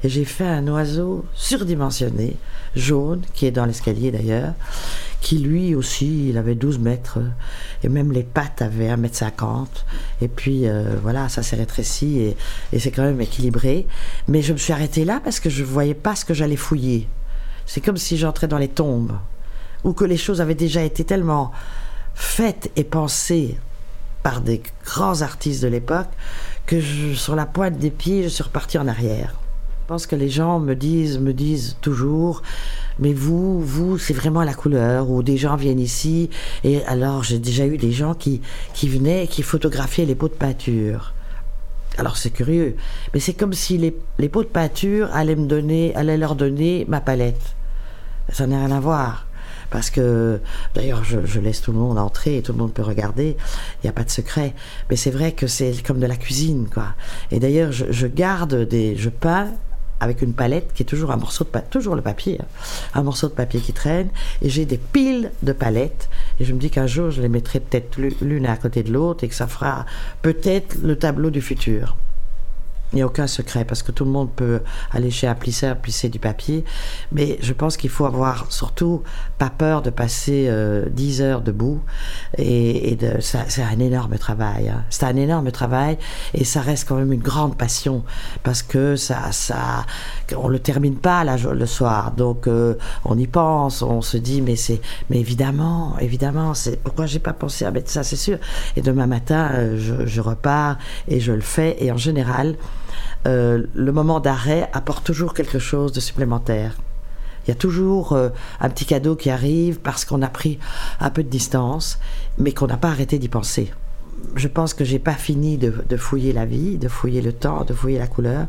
Et 0.03 0.09
j'ai 0.09 0.23
fait 0.23 0.45
un 0.45 0.65
oiseau 0.69 1.25
surdimensionné, 1.33 2.37
jaune, 2.77 3.23
qui 3.33 3.45
est 3.45 3.51
dans 3.51 3.65
l'escalier 3.65 4.09
d'ailleurs, 4.09 4.53
qui 5.19 5.39
lui 5.39 5.75
aussi, 5.75 6.29
il 6.29 6.37
avait 6.37 6.55
12 6.55 6.79
mètres, 6.79 7.19
et 7.83 7.89
même 7.89 8.13
les 8.13 8.23
pattes 8.23 8.61
avaient 8.61 8.87
1 8.87 8.95
mètre 8.95 9.17
50. 9.17 9.85
Et 10.21 10.29
puis 10.29 10.65
euh, 10.69 10.95
voilà, 11.01 11.27
ça 11.27 11.43
s'est 11.43 11.57
rétréci 11.57 12.19
et, 12.71 12.79
c'est 12.79 12.91
quand 12.91 13.03
même 13.03 13.19
équilibré. 13.19 13.85
Mais 14.29 14.41
je 14.41 14.53
me 14.53 14.57
suis 14.57 14.71
arrêtée 14.71 15.03
là 15.03 15.19
parce 15.21 15.41
que 15.41 15.49
je 15.49 15.61
ne 15.61 15.67
voyais 15.67 15.93
pas 15.93 16.15
ce 16.15 16.23
que 16.23 16.33
j'allais 16.33 16.55
fouiller. 16.55 17.09
C'est 17.65 17.81
comme 17.81 17.97
si 17.97 18.15
j'entrais 18.15 18.47
dans 18.47 18.59
les 18.59 18.69
tombes, 18.69 19.17
ou 19.83 19.91
que 19.91 20.05
les 20.05 20.17
choses 20.17 20.39
avaient 20.39 20.55
déjà 20.55 20.83
été 20.83 21.03
tellement 21.03 21.51
faites 22.13 22.71
et 22.77 22.85
pensées 22.85 23.57
par 24.25 24.41
des 24.41 24.59
grands 24.83 25.21
artistes 25.21 25.61
de 25.61 25.67
l'époque 25.67 26.07
que 26.65 26.81
sur 27.13 27.35
la 27.35 27.45
pointe 27.45 27.77
des 27.77 27.91
pieds, 27.91 28.23
je 28.23 28.27
suis 28.27 28.41
reparti 28.41 28.79
en 28.79 28.87
arrière. 28.87 29.35
Je 29.83 29.87
pense 29.87 30.07
que 30.07 30.15
les 30.15 30.29
gens 30.29 30.59
me 30.59 30.73
disent, 30.73 31.19
me 31.19 31.31
disent 31.31 31.77
toujours, 31.79 32.41
mais 32.97 33.13
vous, 33.13 33.61
vous, 33.61 33.99
c'est 33.99 34.15
vraiment 34.15 34.41
la 34.41 34.55
couleur. 34.55 35.11
Ou 35.11 35.21
des 35.21 35.37
gens 35.37 35.55
viennent 35.57 35.79
ici, 35.79 36.31
et 36.63 36.83
alors 36.85 37.23
j'ai 37.23 37.37
déjà 37.37 37.67
eu 37.67 37.77
des 37.77 37.91
gens 37.91 38.15
qui, 38.15 38.41
qui 38.73 38.89
venaient, 38.89 39.27
qui 39.27 39.43
photographiaient 39.43 40.05
les 40.05 40.15
pots 40.15 40.27
de 40.27 40.33
peinture. 40.33 41.13
Alors 41.99 42.17
c'est 42.17 42.31
curieux, 42.31 42.77
mais 43.13 43.19
c'est 43.19 43.35
comme 43.35 43.53
si 43.53 43.77
les, 43.77 43.95
les, 44.17 44.27
pots 44.27 44.41
de 44.41 44.49
peinture 44.49 45.07
allaient 45.13 45.35
me 45.35 45.45
donner, 45.45 45.93
allaient 45.93 46.17
leur 46.17 46.33
donner 46.33 46.83
ma 46.87 46.99
palette. 46.99 47.55
Ça 48.29 48.47
n'a 48.47 48.65
rien 48.65 48.75
à 48.75 48.79
voir. 48.79 49.27
Parce 49.69 49.89
que, 49.89 50.39
d'ailleurs, 50.73 51.03
je, 51.03 51.39
laisse 51.39 51.61
tout 51.61 51.71
le 51.71 51.79
monde 51.79 51.97
entrer 51.97 52.37
et 52.37 52.41
tout 52.41 52.51
le 52.51 52.57
monde 52.57 52.73
peut 52.73 52.81
regarder. 52.81 53.37
Il 53.81 53.85
n'y 53.85 53.89
a 53.89 53.93
pas 53.93 54.03
de 54.03 54.09
secret. 54.09 54.53
Mais 54.89 54.95
c'est 54.95 55.11
vrai 55.11 55.31
que 55.31 55.47
c'est 55.47 55.73
comme 55.85 55.99
de 55.99 56.05
la 56.05 56.15
cuisine, 56.15 56.67
quoi. 56.71 56.87
Et 57.31 57.39
d'ailleurs, 57.39 57.71
je, 57.71 58.07
garde 58.07 58.55
des, 58.67 58.95
je 58.95 59.09
peins 59.09 59.51
avec 59.99 60.21
une 60.21 60.33
palette 60.33 60.73
qui 60.73 60.83
est 60.83 60.85
toujours 60.85 61.11
un 61.11 61.17
morceau 61.17 61.43
de 61.45 61.49
pa 61.49 61.61
toujours 61.61 61.95
le 61.95 62.01
papier, 62.01 62.39
hein, 62.41 62.45
un 62.93 63.03
morceau 63.03 63.27
de 63.27 63.33
papier 63.33 63.61
qui 63.61 63.71
traîne, 63.71 64.09
et 64.41 64.49
j'ai 64.49 64.65
des 64.65 64.77
piles 64.77 65.31
de 65.41 65.53
palettes, 65.53 66.09
et 66.39 66.45
je 66.45 66.53
me 66.53 66.59
dis 66.59 66.69
qu'un 66.69 66.85
jour 66.85 67.11
je 67.11 67.21
les 67.21 67.29
mettrai 67.29 67.61
peut-être 67.61 67.97
l'une 67.97 68.45
à 68.45 68.57
côté 68.57 68.83
de 68.83 68.91
l'autre 68.91 69.23
et 69.23 69.29
que 69.29 69.35
ça 69.35 69.47
fera 69.47 69.85
peut-être 70.21 70.75
le 70.83 70.97
tableau 70.97 71.29
du 71.29 71.41
futur. 71.41 71.95
Il 72.93 72.97
n'y 72.97 73.01
a 73.01 73.05
aucun 73.07 73.27
secret 73.27 73.65
parce 73.65 73.83
que 73.83 73.91
tout 73.91 74.05
le 74.05 74.11
monde 74.11 74.29
peut 74.31 74.61
aller 74.91 75.11
chez 75.11 75.27
un 75.27 75.35
plisseur 75.35 75.77
plisser 75.77 76.09
du 76.09 76.19
papier. 76.19 76.63
Mais 77.11 77.37
je 77.41 77.51
pense 77.51 77.77
qu'il 77.77 77.89
faut 77.89 78.05
avoir 78.05 78.51
surtout 78.51 79.03
pas 79.37 79.49
peur 79.49 79.81
de 79.81 79.89
passer 79.89 80.45
euh, 80.47 80.85
10 80.89 81.21
heures 81.21 81.41
debout. 81.41 81.81
Et, 82.37 82.97
c'est 83.19 83.63
un 83.63 83.79
énorme 83.79 84.17
travail. 84.17 84.69
Hein. 84.69 84.83
C'est 84.89 85.05
un 85.05 85.15
énorme 85.15 85.51
travail 85.51 85.97
et 86.33 86.43
ça 86.43 86.61
reste 86.61 86.87
quand 86.87 86.95
même 86.95 87.11
une 87.11 87.21
grande 87.21 87.57
passion 87.57 88.03
parce 88.43 88.61
que 88.61 88.95
ça, 88.95 89.31
ça, 89.31 89.85
on 90.37 90.47
le 90.47 90.59
termine 90.59 90.95
pas 90.95 91.23
là, 91.23 91.35
le 91.37 91.65
soir. 91.65 92.11
Donc 92.11 92.47
euh, 92.47 92.75
on 93.03 93.17
y 93.17 93.27
pense, 93.27 93.81
on 93.81 94.01
se 94.01 94.17
dit 94.17 94.41
mais 94.41 94.55
c'est, 94.55 94.79
mais 95.09 95.19
évidemment, 95.19 95.95
évidemment, 95.99 96.53
c'est 96.53 96.81
pourquoi 96.81 97.05
j'ai 97.05 97.19
pas 97.19 97.33
pensé 97.33 97.65
à 97.65 97.71
mettre 97.71 97.89
ça, 97.89 98.03
c'est 98.03 98.15
sûr. 98.15 98.37
Et 98.75 98.81
demain 98.81 99.07
matin, 99.07 99.49
euh, 99.53 100.05
je 100.05 100.21
repars 100.21 100.77
et 101.07 101.19
je 101.19 101.31
le 101.31 101.41
fais. 101.41 101.75
Et 101.79 101.91
en 101.91 101.97
général, 101.97 102.55
euh, 103.27 103.63
le 103.73 103.91
moment 103.91 104.19
d'arrêt 104.19 104.69
apporte 104.73 105.05
toujours 105.05 105.33
quelque 105.33 105.59
chose 105.59 105.91
de 105.91 105.99
supplémentaire. 105.99 106.75
Il 107.45 107.49
y 107.49 107.51
a 107.51 107.55
toujours 107.55 108.13
euh, 108.13 108.29
un 108.59 108.69
petit 108.69 108.85
cadeau 108.85 109.15
qui 109.15 109.29
arrive 109.29 109.79
parce 109.79 110.05
qu'on 110.05 110.21
a 110.21 110.27
pris 110.27 110.59
un 110.99 111.09
peu 111.09 111.23
de 111.23 111.29
distance, 111.29 111.99
mais 112.37 112.53
qu'on 112.53 112.67
n'a 112.67 112.77
pas 112.77 112.89
arrêté 112.89 113.19
d'y 113.19 113.29
penser. 113.29 113.71
Je 114.35 114.47
pense 114.47 114.73
que 114.73 114.83
j'ai 114.83 114.99
pas 114.99 115.13
fini 115.13 115.57
de, 115.57 115.97
fouiller 115.97 116.33
la 116.33 116.45
vie, 116.45 116.77
de 116.77 116.87
fouiller 116.87 117.21
le 117.21 117.33
temps, 117.33 117.63
de 117.63 117.73
fouiller 117.73 117.99
la 117.99 118.07
couleur, 118.07 118.47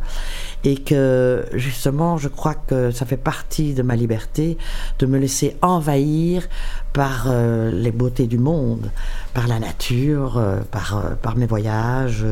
et 0.65 0.77
que 0.77 1.45
justement, 1.55 2.19
je 2.19 2.29
crois 2.29 2.55
que 2.55 2.91
ça 2.91 3.07
fait 3.07 3.17
partie 3.17 3.75
de 3.75 3.83
ma 3.83 3.97
liberté 3.97 4.59
de 4.99 5.07
me 5.07 5.19
laisser 5.19 5.57
envahir 5.63 6.49
par 6.93 7.27
euh, 7.29 7.71
les 7.71 7.93
beautés 7.93 8.27
du 8.27 8.39
monde, 8.39 8.91
par 9.35 9.47
la 9.49 9.59
nature, 9.59 10.39
euh, 10.39 10.61
par, 10.71 10.97
euh, 10.97 11.15
par 11.21 11.37
mes 11.37 11.47
voyages, 11.47 12.25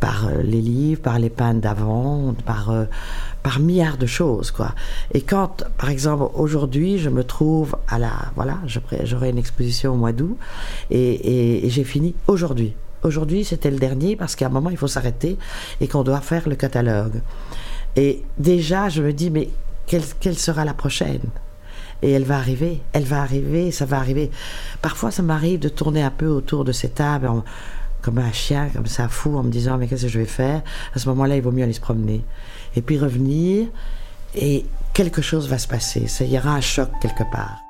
par 0.00 0.30
les 0.42 0.60
livres, 0.60 1.02
par 1.02 1.18
les 1.18 1.30
peintres 1.30 1.60
d'avant, 1.60 2.34
par, 2.44 2.72
par 3.46 3.60
milliards 3.60 3.96
de 3.96 4.06
choses, 4.06 4.50
quoi. 4.50 4.74
Et 5.14 5.20
quand, 5.20 5.62
par 5.78 5.88
exemple, 5.88 6.32
aujourd'hui, 6.34 6.98
je 6.98 7.08
me 7.08 7.22
trouve 7.22 7.76
à 7.86 7.96
la, 7.96 8.10
voilà, 8.34 8.58
j'aurai 9.04 9.30
une 9.30 9.38
exposition 9.38 9.92
au 9.92 9.96
mois 9.96 10.10
d'août, 10.10 10.36
et, 10.90 11.64
et, 11.64 11.70
j'ai 11.70 11.84
fini 11.84 12.16
aujourd'hui. 12.26 12.74
Aujourd'hui, 13.04 13.44
c'était 13.44 13.70
le 13.70 13.78
dernier 13.78 14.16
parce 14.16 14.34
qu'à 14.34 14.46
un 14.46 14.48
moment, 14.48 14.70
il 14.70 14.76
faut 14.76 14.88
s'arrêter 14.88 15.38
et 15.80 15.86
qu'on 15.86 16.02
doit 16.02 16.22
faire 16.22 16.48
le 16.48 16.56
catalogue. 16.56 17.20
Et 17.94 18.24
déjà, 18.36 18.88
je 18.88 19.00
me 19.00 19.12
dis, 19.12 19.30
mais 19.30 19.48
quelle, 19.86 20.02
quelle 20.18 20.36
sera 20.36 20.64
la 20.64 20.74
prochaine? 20.74 21.22
Et 22.02 22.10
elle 22.10 22.24
va 22.24 22.38
arriver, 22.38 22.80
elle 22.94 23.04
va 23.04 23.22
arriver, 23.22 23.70
ça 23.70 23.84
va 23.84 23.98
arriver. 23.98 24.32
Parfois, 24.82 25.12
ça 25.12 25.22
m'arrive 25.22 25.60
de 25.60 25.68
tourner 25.68 26.02
un 26.02 26.10
peu 26.10 26.26
autour 26.26 26.64
de 26.64 26.72
cette 26.72 26.96
table, 26.96 27.30
comme 28.02 28.18
un 28.18 28.32
chien, 28.32 28.70
comme 28.74 28.86
ça, 28.86 29.06
fou, 29.06 29.36
en 29.36 29.44
me 29.44 29.50
disant, 29.50 29.78
mais 29.78 29.86
qu'est-ce 29.86 30.06
que 30.06 30.08
je 30.08 30.18
vais 30.18 30.24
faire? 30.24 30.62
À 30.96 30.98
ce 30.98 31.08
moment-là, 31.10 31.36
il 31.36 31.42
vaut 31.42 31.52
mieux 31.52 31.62
aller 31.62 31.72
se 31.72 31.80
promener. 31.80 32.24
Et 32.76 32.82
puis 32.82 32.98
revenir, 32.98 33.68
et 34.34 34.66
quelque 34.92 35.22
chose 35.22 35.48
va 35.48 35.58
se 35.58 35.66
passer. 35.66 36.06
Ça 36.08 36.24
y 36.24 36.38
aura 36.38 36.50
un 36.50 36.60
choc 36.60 36.90
quelque 37.00 37.24
part. 37.32 37.62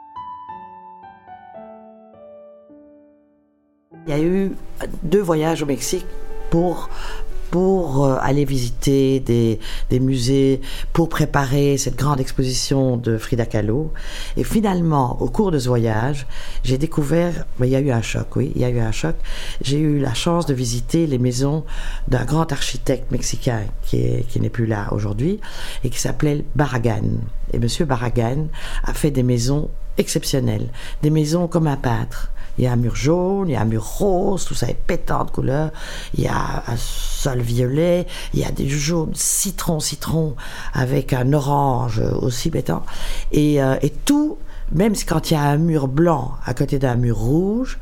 Il 4.06 4.10
y 4.10 4.12
a 4.12 4.20
eu 4.20 4.52
deux 5.02 5.20
voyages 5.20 5.62
au 5.62 5.66
Mexique 5.66 6.06
pour 6.50 6.88
pour 7.56 8.04
euh, 8.04 8.18
aller 8.20 8.44
visiter 8.44 9.18
des, 9.18 9.58
musées, 9.98 10.60
pour 10.92 11.08
préparer 11.08 11.78
cette 11.78 11.96
grande 11.96 12.20
exposition 12.20 12.98
de 12.98 13.16
Frida 13.16 13.46
Kahlo. 13.46 13.94
Et 14.36 14.44
finalement, 14.44 15.16
au 15.22 15.30
cours 15.30 15.50
de 15.50 15.58
ce 15.58 15.66
voyage, 15.66 16.26
j'ai 16.64 16.76
découvert, 16.76 17.46
il 17.62 17.70
y 17.70 17.74
a 17.74 17.80
eu 17.80 17.90
un 17.92 18.02
choc, 18.02 18.36
oui, 18.36 18.52
il 18.54 18.60
y 18.60 18.66
a 18.66 18.68
eu 18.68 18.78
un 18.78 18.92
choc. 18.92 19.16
J'ai 19.62 19.78
eu 19.78 19.98
la 19.98 20.12
chance 20.12 20.44
de 20.44 20.52
visiter 20.52 21.06
les 21.06 21.16
maisons 21.16 21.64
d'un 22.08 22.26
grand 22.26 22.52
architecte 22.52 23.10
mexicain 23.10 23.62
qui, 23.80 24.02
est, 24.02 24.28
qui 24.28 24.38
n'est 24.38 24.50
plus 24.50 24.66
là 24.66 24.92
aujourd'hui 24.92 25.40
et 25.82 25.88
qui 25.88 25.98
s'appelait 25.98 26.44
Barragan. 26.56 27.08
Et 27.54 27.58
Monsieur 27.58 27.86
Barragan 27.86 28.48
a 28.84 28.92
fait 28.92 29.10
des 29.10 29.22
maisons 29.22 29.70
exceptionnelles, 29.96 30.68
des 31.00 31.08
maisons 31.08 31.48
comme 31.48 31.68
un 31.68 31.78
peintre 31.78 32.30
il 32.58 32.64
y 32.64 32.66
a 32.66 32.72
un 32.72 32.76
mur 32.76 32.96
jaune, 32.96 33.48
il 33.48 33.52
y 33.52 33.56
a 33.56 33.60
un 33.60 33.66
mur 33.66 33.84
rose, 33.84 34.44
tout 34.44 34.54
ça 34.54 34.68
est 34.68 34.78
pétant 34.86 35.24
de 35.24 35.30
couleurs. 35.30 35.70
Il 36.14 36.24
y 36.24 36.28
a 36.28 36.64
un 36.66 36.76
sol 36.76 37.40
violet, 37.40 38.06
il 38.34 38.40
y 38.40 38.44
a 38.44 38.50
des 38.50 38.68
jaunes 38.68 39.14
citron, 39.14 39.80
citron, 39.80 40.36
avec 40.72 41.12
un 41.12 41.32
orange 41.32 42.00
aussi 42.00 42.50
pétant. 42.50 42.84
Et, 43.32 43.62
euh, 43.62 43.76
et 43.82 43.90
tout, 43.90 44.38
même 44.72 44.94
quand 45.06 45.30
il 45.30 45.34
y 45.34 45.36
a 45.36 45.42
un 45.42 45.58
mur 45.58 45.88
blanc 45.88 46.32
à 46.44 46.54
côté 46.54 46.78
d'un 46.78 46.96
mur 46.96 47.16
rouge, 47.16 47.78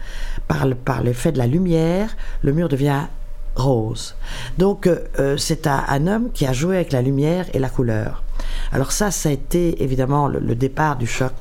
par, 0.49 0.66
par 0.85 1.02
l'effet 1.02 1.33
de 1.33 1.38
la 1.38 1.47
lumière, 1.47 2.16
le 2.43 2.52
mur 2.52 2.69
devient 2.69 3.04
rose. 3.56 4.14
Donc 4.58 4.87
euh, 4.87 4.99
euh, 5.18 5.37
c'est 5.37 5.66
un, 5.66 6.06
homme 6.06 6.30
qui 6.32 6.46
a 6.46 6.52
joué 6.52 6.76
avec 6.76 6.92
la 6.92 7.02
lumière 7.02 7.46
et 7.54 7.58
la 7.58 7.68
couleur. 7.68 8.23
Alors 8.73 8.92
ça, 8.92 9.11
ça 9.11 9.28
a 9.28 9.32
été 9.32 9.82
évidemment 9.82 10.26
le, 10.26 10.54
départ 10.54 10.96
du 10.96 11.06
choc 11.06 11.32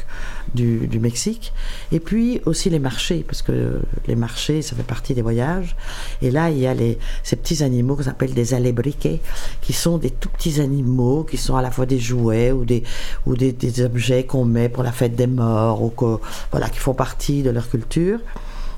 du, 0.54 1.00
Mexique. 1.00 1.52
Et 1.92 2.00
puis 2.00 2.42
aussi 2.46 2.70
les 2.70 2.78
marchés, 2.80 3.24
parce 3.28 3.42
que 3.42 3.82
les 4.08 4.16
marchés, 4.16 4.62
ça 4.62 4.76
fait 4.76 4.84
partie 4.84 5.16
des 5.16 5.24
voyages. 5.24 5.76
Et 6.22 6.30
là, 6.30 6.52
il 6.52 6.60
y 6.60 6.68
a 6.68 6.74
les, 6.76 7.00
ces 7.24 7.36
petits 7.36 7.64
animaux 7.64 7.96
qu'on 7.96 8.08
appelle 8.08 8.34
des 8.34 8.54
alebriquets, 8.54 9.20
qui 9.62 9.74
sont 9.74 9.98
des 9.98 10.12
tout 10.12 10.30
petits 10.30 10.62
animaux, 10.62 11.24
qui 11.24 11.38
sont 11.38 11.56
à 11.56 11.62
la 11.62 11.72
fois 11.72 11.88
des 11.88 12.00
jouets 12.00 12.52
ou 12.52 12.66
des, 12.66 12.84
ou 13.26 13.36
des 13.36 13.82
objets 13.84 14.26
qu'on 14.26 14.46
met 14.46 14.70
pour 14.70 14.84
la 14.84 14.92
fête 14.92 15.16
des 15.16 15.28
morts, 15.28 15.82
ou 15.82 15.90
que, 15.90 16.20
voilà, 16.52 16.70
qui 16.70 16.80
font 16.80 16.94
partie 16.94 17.42
de 17.42 17.50
leur 17.50 17.68
culture. 17.68 18.20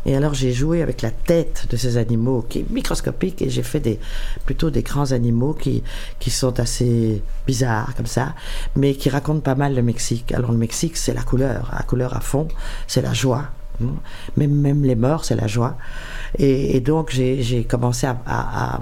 Et 0.05 0.15
alors 0.15 0.33
j'ai 0.33 0.53
joué 0.53 0.81
avec 0.81 1.01
la 1.01 1.12
tête 1.12 1.65
de 1.69 1.77
ces 1.77 1.97
animaux 1.97 2.45
qui 2.47 2.59
est 2.59 2.69
microscopique 2.69 3.41
et 3.41 3.50
j'ai 3.50 3.63
fait 3.63 3.79
des, 3.79 4.00
plutôt 4.45 4.69
des 4.69 4.83
grands 4.83 5.12
animaux 5.12 5.53
qui, 5.53 5.83
qui 6.19 6.29
sont 6.29 6.59
assez 6.59 7.24
bizarres 7.47 7.95
comme 7.95 8.05
ça, 8.05 8.35
mais 8.75 8.93
qui 8.95 9.09
racontent 9.09 9.39
pas 9.39 9.55
mal 9.55 9.75
le 9.75 9.81
Mexique. 9.81 10.31
Alors 10.31 10.51
le 10.51 10.57
Mexique, 10.57 10.97
c'est 10.97 11.13
la 11.13 11.24
couleur, 11.24 11.71
la 11.75 11.83
couleur 11.83 12.15
à 12.15 12.19
fond, 12.19 12.47
c'est 12.88 13.01
la 13.01 13.13
joie. 13.13 13.45
Hein. 13.83 13.95
Même, 14.38 14.53
même 14.53 14.83
les 14.83 14.95
morts, 14.95 15.25
c'est 15.25 15.35
la 15.35 15.47
joie. 15.47 15.77
Et, 16.38 16.79
donc 16.81 17.09
j'ai 17.12 17.65
commencé 17.65 18.05
à, 18.05 18.17
à, 18.25 18.79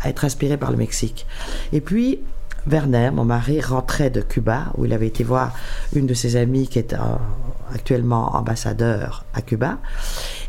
à 0.00 0.08
être 0.08 0.24
inspiré 0.24 0.56
par 0.56 0.70
le 0.70 0.76
Mexique. 0.76 1.26
Et 1.72 1.80
puis, 1.80 2.20
Werner, 2.66 3.10
mon 3.12 3.24
mari, 3.24 3.60
rentrait 3.60 4.10
de 4.10 4.20
Cuba, 4.20 4.72
où 4.76 4.84
il 4.84 4.92
avait 4.92 5.06
été 5.06 5.24
voir 5.24 5.52
une 5.94 6.06
de 6.06 6.14
ses 6.14 6.36
amies 6.36 6.68
qui 6.68 6.78
est 6.78 6.94
actuellement 7.74 8.36
ambassadeur 8.36 9.24
à 9.34 9.42
Cuba. 9.42 9.78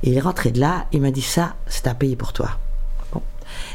Et 0.04 0.12
il 0.12 0.18
est 0.18 0.22
rentré 0.22 0.52
de 0.52 0.60
là, 0.60 0.86
il 0.92 1.02
m'a 1.02 1.12
dit 1.12 1.22
ça, 1.22 1.56
c'est 1.68 1.88
un 1.88 1.96
pays 1.96 2.16
pour 2.16 2.34
toi. 2.34 2.58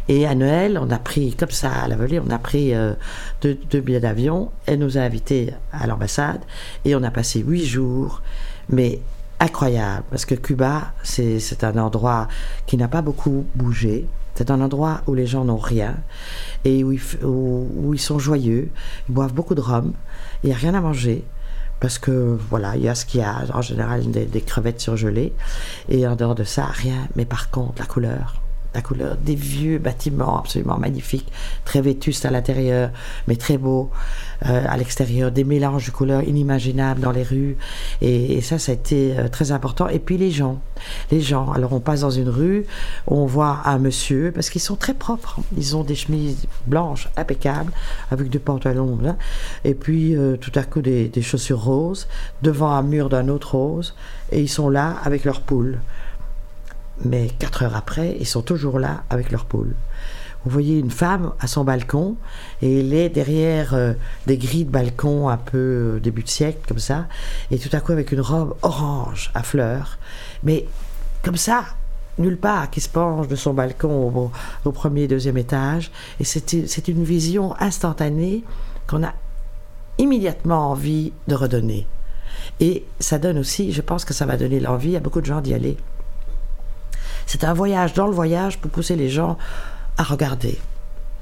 Et 0.08 0.26
à 0.26 0.34
Noël, 0.34 0.78
on 0.80 0.90
a 0.90 0.98
pris, 0.98 1.34
comme 1.34 1.50
ça, 1.50 1.70
à 1.70 1.88
la 1.88 1.96
volée, 1.96 2.20
on 2.20 2.30
a 2.30 2.38
pris 2.38 2.74
euh, 2.74 2.94
deux, 3.42 3.80
billets 3.80 4.00
d'avion. 4.00 4.50
Elle 4.66 4.78
nous 4.78 4.98
a 4.98 5.00
invités 5.00 5.52
à 5.72 5.86
l'ambassade 5.86 6.40
et 6.84 6.94
on 6.94 7.02
a 7.02 7.10
passé 7.10 7.40
huit 7.40 7.66
jours, 7.66 8.22
mais 8.68 9.00
incroyable, 9.40 10.04
parce 10.10 10.24
que 10.24 10.34
Cuba, 10.34 10.92
c'est 11.02 11.64
un 11.64 11.76
endroit 11.78 12.28
qui 12.66 12.76
n'a 12.76 12.88
pas 12.88 13.02
beaucoup 13.02 13.46
bougé. 13.54 14.06
C'est 14.36 14.50
un 14.50 14.60
endroit 14.60 15.00
où 15.06 15.14
les 15.14 15.26
gens 15.26 15.44
n'ont 15.44 15.56
rien 15.56 15.96
et 16.64 16.84
où 16.84 16.92
ils, 16.92 17.98
sont 17.98 18.18
joyeux. 18.18 18.68
Ils 19.08 19.14
boivent 19.14 19.32
beaucoup 19.32 19.54
de 19.54 19.62
rhum. 19.62 19.94
Il 20.44 20.48
n'y 20.48 20.54
a 20.54 20.58
rien 20.58 20.74
à 20.74 20.80
manger 20.80 21.24
parce 21.80 21.98
que 21.98 22.38
voilà, 22.50 22.76
il 22.76 22.82
y 22.82 22.88
a 22.88 22.94
ce 22.94 23.06
qu'il 23.06 23.20
y 23.20 23.24
a 23.24 23.44
en 23.52 23.62
général 23.62 24.10
des, 24.10 24.26
des, 24.26 24.40
crevettes 24.42 24.80
surgelées 24.80 25.32
et 25.88 26.06
en 26.06 26.16
dehors 26.16 26.34
de 26.34 26.44
ça, 26.44 26.66
rien. 26.66 27.08
Mais 27.16 27.24
par 27.24 27.50
contre, 27.50 27.80
la 27.80 27.86
couleur, 27.86 28.40
la 28.74 28.82
couleur 28.82 29.16
des 29.16 29.34
vieux 29.34 29.78
bâtiments 29.78 30.38
absolument 30.38 30.78
magnifiques, 30.78 31.30
très 31.64 31.80
vétustes 31.80 32.24
à 32.24 32.30
l'intérieur, 32.30 32.90
mais 33.26 33.36
très 33.36 33.58
beaux 33.58 33.90
euh, 34.44 34.64
à 34.68 34.76
l'extérieur, 34.76 35.30
des 35.30 35.44
mélanges 35.44 35.86
de 35.86 35.90
couleurs 35.90 36.22
inimaginables 36.22 37.00
dans 37.00 37.12
les 37.12 37.22
rues. 37.22 37.56
Et, 38.02 38.40
ça, 38.42 38.58
ça 38.58 38.72
a 38.72 38.74
été 38.74 39.18
euh, 39.18 39.28
très 39.28 39.50
important. 39.50 39.88
Et 39.88 39.98
puis 39.98 40.18
les 40.18 40.30
gens, 40.30 40.60
les 41.10 41.20
gens. 41.20 41.52
Alors 41.52 41.72
on 41.72 41.80
passe 41.80 42.00
dans 42.00 42.10
une 42.10 42.28
rue, 42.28 42.66
on 43.06 43.24
voit 43.24 43.60
un 43.64 43.78
monsieur, 43.78 44.32
parce 44.34 44.50
qu'ils 44.50 44.60
sont 44.60 44.76
très 44.76 44.94
propres. 44.94 45.40
Ils 45.56 45.76
ont 45.76 45.84
des 45.84 45.94
chemises 45.94 46.46
blanches 46.66 47.08
impeccables, 47.16 47.72
avec 48.10 48.28
des 48.28 48.38
pantalons, 48.38 48.98
là, 49.02 49.16
et 49.64 49.74
puis 49.74 50.16
euh, 50.16 50.36
tout 50.36 50.52
à 50.54 50.62
coup 50.64 50.82
des, 50.82 51.08
des 51.08 51.22
chaussures 51.22 51.62
roses, 51.62 52.08
devant 52.42 52.70
un 52.70 52.82
mur 52.82 53.08
d'un 53.08 53.28
autre 53.28 53.54
rose, 53.54 53.94
et 54.32 54.40
ils 54.40 54.48
sont 54.48 54.68
là 54.68 54.96
avec 55.04 55.24
leurs 55.24 55.40
poules. 55.40 55.78
Mais 57.04 57.28
quatre 57.38 57.62
heures 57.62 57.76
après, 57.76 58.16
ils 58.20 58.26
sont 58.26 58.42
toujours 58.42 58.78
là 58.78 59.04
avec 59.10 59.30
leur 59.30 59.44
poule. 59.44 59.74
Vous 60.44 60.52
voyez 60.52 60.78
une 60.78 60.92
femme 60.92 61.32
à 61.40 61.48
son 61.48 61.64
balcon 61.64 62.14
et 62.62 62.80
elle 62.80 62.94
est 62.94 63.08
derrière 63.08 63.74
euh, 63.74 63.94
des 64.28 64.38
grilles 64.38 64.64
de 64.64 64.70
balcon 64.70 65.28
un 65.28 65.36
peu 65.36 65.58
euh, 65.58 66.00
début 66.00 66.22
de 66.22 66.28
siècle 66.28 66.60
comme 66.68 66.78
ça. 66.78 67.06
Et 67.50 67.58
tout 67.58 67.74
à 67.76 67.80
coup 67.80 67.90
avec 67.90 68.12
une 68.12 68.20
robe 68.20 68.54
orange 68.62 69.32
à 69.34 69.42
fleurs. 69.42 69.98
Mais 70.44 70.66
comme 71.24 71.36
ça 71.36 71.64
nulle 72.18 72.38
part 72.38 72.70
qui 72.70 72.80
se 72.80 72.88
penche 72.88 73.28
de 73.28 73.36
son 73.36 73.54
balcon 73.54 74.30
au, 74.64 74.72
premier 74.72 75.08
deuxième 75.08 75.36
étage. 75.36 75.90
Et 76.20 76.24
c'est 76.24 76.88
une 76.88 77.04
vision 77.04 77.54
instantanée 77.60 78.44
qu'on 78.86 79.02
a 79.02 79.12
immédiatement 79.98 80.70
envie 80.70 81.12
de 81.28 81.34
redonner. 81.34 81.86
Et 82.60 82.84
ça 83.00 83.18
donne 83.18 83.38
aussi 83.38 83.72
je 83.72 83.82
pense 83.82 84.04
que 84.04 84.14
ça 84.14 84.26
va 84.26 84.36
donner 84.36 84.60
l'envie 84.60 84.96
à 84.96 85.00
beaucoup 85.00 85.20
de 85.20 85.26
gens 85.26 85.40
d'y 85.40 85.54
aller 85.54 85.76
c'est 87.26 87.44
un 87.44 87.52
voyage 87.52 87.92
dans 87.92 88.06
le 88.06 88.12
voyage 88.12 88.58
pour 88.58 88.70
pousser 88.70 88.96
les 88.96 89.08
gens 89.08 89.36
à 89.98 90.02
regarder 90.02 90.58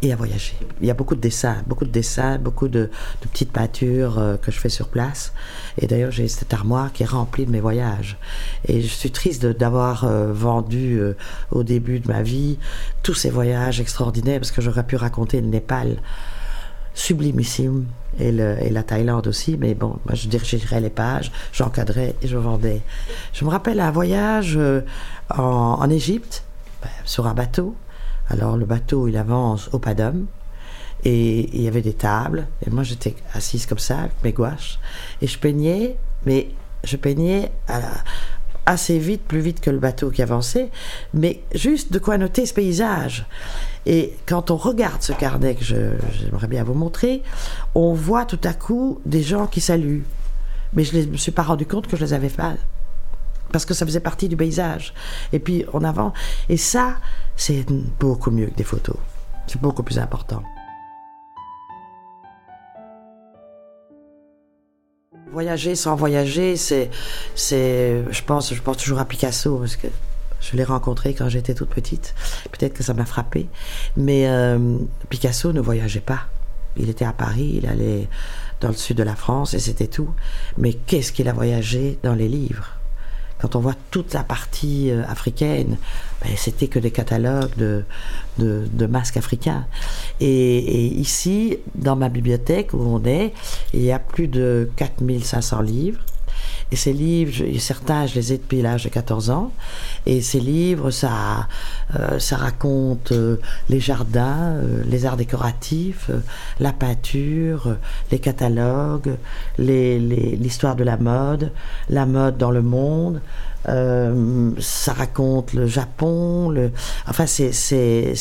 et 0.03 0.13
à 0.13 0.17
voyager. 0.17 0.55
Il 0.81 0.87
y 0.87 0.91
a 0.91 0.95
beaucoup 0.95 1.15
de 1.15 1.21
dessins, 1.21 1.63
beaucoup 1.67 1.85
de 1.85 1.91
dessins, 1.91 2.39
beaucoup 2.39 2.69
de, 2.69 2.91
petites 3.21 3.53
peintures 3.53 4.19
euh, 4.19 4.37
que 4.37 4.51
je 4.51 4.59
fais 4.59 4.69
sur 4.69 4.89
place. 4.89 5.33
Et 5.79 5.87
d'ailleurs, 5.87 6.11
j'ai 6.11 6.29
cette 6.29 6.53
armoire 6.53 6.93
qui 6.93 7.03
est 7.03 7.07
remplie 7.07 7.47
de 7.47 7.51
mes 7.51 7.61
voyages. 7.61 8.19
Et 8.69 8.83
je 8.83 8.87
suis 8.87 9.11
triste 9.11 9.47
d'avoir 9.47 10.05
euh, 10.05 10.33
vendu 10.33 11.01
euh, 11.01 11.17
au 11.51 11.63
début 11.63 12.01
de 12.01 12.09
ma 12.09 12.23
vie 12.23 12.59
tous 13.03 13.15
ces 13.15 13.31
voyages 13.31 13.81
extraordinaires 13.81 14.41
parce 14.41 14.51
que 14.51 14.61
j'aurais 14.61 14.87
pu 14.87 14.97
raconter 14.97 15.41
le 15.41 15.47
Népal 15.47 15.97
sublimissime 16.95 17.87
et, 18.19 18.31
la 18.33 18.83
Thaïlande 18.83 19.27
aussi, 19.27 19.57
mais 19.59 19.75
bon, 19.75 19.99
moi 20.07 20.15
je 20.15 20.29
dirigerais 20.29 20.81
les 20.81 20.91
pages, 20.91 21.33
j'encadrais 21.53 22.15
et 22.23 22.29
je 22.29 22.37
vendais. 22.37 22.81
Je 23.33 23.45
me 23.45 23.51
rappelle 23.51 23.81
un 23.81 23.91
voyage 23.91 24.59
en, 25.31 25.91
Égypte, 25.91 26.45
ben, 26.83 26.89
sur 27.05 27.27
un 27.27 27.35
bateau. 27.35 27.75
Alors 28.31 28.57
le 28.57 28.65
bateau, 28.65 29.09
il 29.09 29.17
avance 29.17 29.69
au 29.73 29.79
Padum. 29.79 30.27
Et 31.07 31.55
il 31.55 31.61
y 31.61 31.69
avait 31.69 31.83
des 31.83 31.93
tables. 31.93 32.47
Et 32.67 32.71
moi, 32.71 32.83
j'étais 32.83 33.15
assise 33.35 33.67
comme 33.67 33.79
ça, 33.79 33.99
avec 33.99 34.13
mes 34.23 34.33
gouaches. 34.33 34.79
Et 35.21 35.27
je 35.27 35.39
peignais, 35.39 35.99
mais 36.25 36.49
je 36.83 36.97
peignais 36.97 37.53
assez 38.67 38.99
vite, 38.99 39.23
plus 39.23 39.41
vite 39.41 39.61
que 39.61 39.71
le 39.71 39.79
bateau 39.79 40.11
qui 40.11 40.23
avançait. 40.23 40.71
Mais 41.13 41.43
juste 41.55 41.93
de 41.93 41.99
quoi 41.99 42.19
noter 42.19 42.47
ce 42.47 42.55
paysage. 42.55 43.27
Et 43.87 44.15
quand 44.27 44.51
on 44.51 44.57
regarde 44.57 45.03
ce 45.03 45.13
carnet 45.13 45.55
que 45.55 45.65
j'aimerais 45.65 46.47
bien 46.47 46.65
vous 46.65 46.75
montrer, 46.75 47.23
on 47.75 47.93
voit 47.93 48.25
tout 48.25 48.41
à 48.45 48.53
coup 48.55 49.01
des 49.05 49.23
gens 49.23 49.47
qui 49.47 49.61
saluent. 49.61 50.05
Mais 50.73 50.85
je 50.85 50.97
ne 50.97 51.07
me 51.07 51.17
suis 51.17 51.33
pas 51.33 51.43
rendu 51.43 51.67
compte 51.67 51.87
que 51.87 51.97
je 51.97 52.05
les 52.05 52.13
avais 52.13 52.31
pas 52.31 52.55
parce 53.53 53.65
que 53.67 53.75
ça 53.75 53.87
faisait 53.87 54.01
partie 54.01 54.29
du 54.29 54.37
paysage. 54.37 54.95
Et 55.33 55.39
puis 55.39 55.65
en 55.73 55.85
avant. 55.85 56.13
Et 56.49 56.57
ça, 56.57 56.97
c'est 57.37 57.65
beaucoup 58.01 58.31
mieux 58.31 58.47
que 58.47 58.57
des 58.57 58.65
photos. 58.65 58.97
C'est 59.47 59.61
beaucoup 59.61 59.83
plus 59.83 59.99
important. 59.99 60.43
Voyager 65.35 65.75
sans 65.75 65.97
voyager, 65.97 66.57
c'est, 66.57 66.91
c'est, 67.35 68.05
je 68.09 68.23
pense, 68.23 68.55
je 68.55 68.63
pense 68.63 68.77
toujours 68.77 69.01
à 69.01 69.05
Picasso 69.05 69.59
parce 69.59 69.75
que 69.75 69.89
je 70.41 70.57
l'ai 70.57 70.63
rencontré 70.63 71.13
quand 71.13 71.29
j'étais 71.29 71.55
toute 71.55 71.71
petite. 71.71 72.15
Peut-être 72.53 72.73
que 72.73 72.85
ça 72.85 72.95
m'a 72.95 73.05
frappé, 73.05 73.49
mais 73.97 74.29
euh, 74.29 74.79
Picasso 75.09 75.53
ne 75.53 75.61
voyageait 75.61 75.99
pas. 75.99 76.21
Il 76.77 76.89
était 76.89 77.05
à 77.05 77.13
Paris, 77.13 77.55
il 77.57 77.67
allait 77.67 78.09
dans 78.61 78.69
le 78.69 78.75
sud 78.75 78.97
de 78.97 79.03
la 79.03 79.17
France 79.17 79.55
et 79.55 79.59
c'était 79.59 79.89
tout. 79.89 80.11
Mais 80.57 80.75
qu'est-ce 80.75 81.11
qu'il 81.13 81.29
a 81.29 81.33
voyagé 81.33 81.99
dans 82.05 82.15
les 82.15 82.29
livres? 82.29 82.69
Quand 83.45 83.57
on 83.57 83.61
voit 83.61 83.75
toute 83.91 84.15
la 84.15 84.25
partie 84.25 84.91
euh, 84.91 85.03
africaine, 85.07 85.77
ben, 86.23 86.31
c'était 86.35 86.67
que 86.67 86.79
des 86.79 86.91
catalogues 86.91 87.55
de, 87.59 87.85
de, 88.39 88.87
masques 88.87 89.19
africains. 89.19 89.67
Et, 90.19 90.87
ici, 90.87 91.59
dans 91.75 91.95
ma 91.95 92.09
bibliothèque 92.09 92.73
où 92.73 92.81
on 92.81 93.05
est, 93.05 93.35
il 93.75 93.83
y 93.83 93.93
a 93.93 93.99
plus 93.99 94.29
de 94.29 94.71
4500 94.77 95.61
livres. 95.61 96.01
Et 96.73 96.77
ces 96.77 96.93
livres, 96.93 97.45
certains, 97.59 98.07
je 98.07 98.15
les 98.15 98.33
ai 98.33 98.39
depuis 98.39 98.63
l'âge 98.63 98.85
de 98.85 98.89
14 98.89 99.31
ans. 99.31 99.53
Et 100.07 100.21
ces 100.23 100.41
livres, 100.41 100.91
ça, 100.91 101.49
euh, 101.99 102.19
ça 102.19 102.37
raconte 102.37 103.13
euh, 103.13 103.37
les 103.69 103.81
jardins, 103.81 104.61
les 104.87 105.07
arts 105.07 105.17
décoratifs, 105.17 106.11
la 106.61 106.73
peinture, 106.73 107.77
les 108.11 108.19
catalogues, 108.19 109.17
l'histoire 109.59 110.77
de 110.77 110.85
la 110.85 110.97
mode, 110.97 111.53
la 111.89 112.07
mode 112.07 112.37
dans 112.39 112.51
le 112.51 112.63
monde, 112.63 113.21
euh, 113.69 114.51
ça 114.59 114.93
raconte 114.93 115.55
le 115.55 115.67
Japon, 115.67 116.55
enfin 117.07 117.27
c'est, 117.27 118.13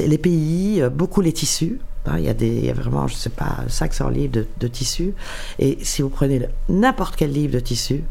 les 0.00 0.18
pays, 0.18 0.82
euh, 0.82 0.90
beaucoup 0.90 1.20
les 1.20 1.32
tissus. 1.32 1.80
Il, 2.18 2.24
y 2.24 2.28
a 2.28 2.34
des, 2.34 2.48
il 2.48 2.64
y 2.64 2.70
a 2.70 2.74
vraiment, 2.74 3.08
je 3.08 3.14
sais 3.14 3.30
pas, 3.30 3.64
500 3.68 4.08
livres 4.10 4.32
de, 4.32 4.46
de 4.58 4.68
tissus. 4.68 5.14
Et 5.58 5.78
si 5.82 6.02
vous 6.02 6.08
prenez 6.08 6.46
n'importe 6.68 7.16
quel 7.16 7.32
livre 7.32 7.54
de 7.54 7.60
tissu 7.60 8.04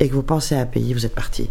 et 0.00 0.08
que 0.08 0.14
vous 0.14 0.22
pensez 0.22 0.54
à 0.54 0.60
un 0.60 0.66
pays, 0.66 0.92
vous 0.92 1.06
êtes 1.06 1.14
parti. 1.14 1.50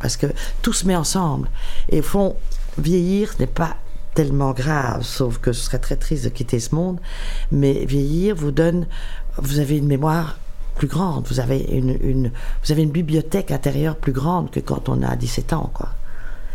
Parce 0.00 0.16
que 0.16 0.26
tout 0.62 0.72
se 0.72 0.86
met 0.86 0.96
ensemble. 0.96 1.48
Et 1.88 2.00
au 2.00 2.02
fond, 2.02 2.36
vieillir 2.78 3.34
n'est 3.38 3.46
pas 3.46 3.76
tellement 4.14 4.52
grave, 4.52 5.02
sauf 5.02 5.38
que 5.38 5.52
ce 5.52 5.64
serait 5.64 5.78
très 5.78 5.96
triste 5.96 6.24
de 6.24 6.28
quitter 6.28 6.60
ce 6.60 6.74
monde. 6.74 7.00
Mais 7.50 7.84
vieillir 7.84 8.34
vous 8.36 8.52
donne, 8.52 8.86
vous 9.36 9.58
avez 9.58 9.78
une 9.78 9.86
mémoire 9.86 10.38
plus 10.76 10.88
grande. 10.88 11.26
Vous 11.28 11.40
avez 11.40 11.58
une, 11.58 11.96
une, 12.02 12.32
vous 12.64 12.72
avez 12.72 12.82
une 12.82 12.90
bibliothèque 12.90 13.50
intérieure 13.50 13.96
plus 13.96 14.12
grande 14.12 14.50
que 14.50 14.60
quand 14.60 14.88
on 14.88 15.02
a 15.02 15.16
17 15.16 15.52
ans, 15.52 15.70
quoi. 15.72 15.90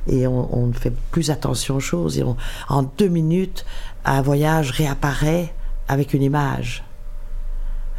Et 0.10 0.28
on, 0.28 0.58
on 0.58 0.74
fait 0.74 0.93
plus 1.12 1.32
attention 1.32 1.76
aux 1.76 1.80
choses. 1.80 2.17
Et 2.19 2.24
en 2.67 2.84
deux 2.84 3.08
minutes, 3.08 3.65
un 4.06 4.22
voyage 4.22 4.72
réapparaît 4.72 5.54
avec 5.89 6.13
une 6.13 6.24
image. 6.24 6.84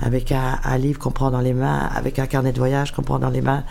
Avec 0.03 0.33
un, 0.33 0.79
livre 0.79 0.99
qu'on 0.99 1.11
prend 1.11 1.31
dans 1.31 1.43
les 1.43 1.53
mains, 1.53 1.91
avec 1.95 2.19
un 2.19 2.27
carnet 2.27 2.53
de 2.53 2.59
voyage 2.59 2.93
qu'on 2.93 3.03
prend 3.03 3.19
dans 3.19 3.29
les 3.29 3.43
mains. 3.43 3.65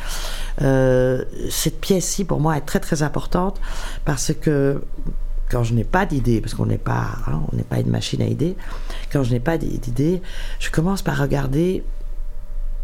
Euh, 0.62 1.24
cette 1.50 1.82
pièce-ci, 1.82 2.24
pour 2.24 2.40
moi, 2.40 2.56
est 2.56 2.62
très 2.62 2.80
très 2.80 3.02
importante 3.02 3.60
parce 4.06 4.32
que 4.40 4.84
quand 5.50 5.64
je 5.64 5.74
n'ai 5.74 5.84
pas 5.84 6.06
d'idée, 6.06 6.40
parce 6.40 6.54
qu'on 6.54 6.68
n'est 6.68 6.78
pas, 6.78 7.08
hein, 7.26 7.42
n'est 7.54 7.64
pas 7.64 7.80
une 7.80 7.90
machine 7.90 8.22
à 8.22 8.26
idées, 8.26 8.56
quand 9.12 9.24
je 9.24 9.32
n'ai 9.32 9.40
pas 9.40 9.58
d'idée, 9.58 10.22
je 10.60 10.70
commence 10.70 11.02
par 11.02 11.18
regarder 11.18 11.84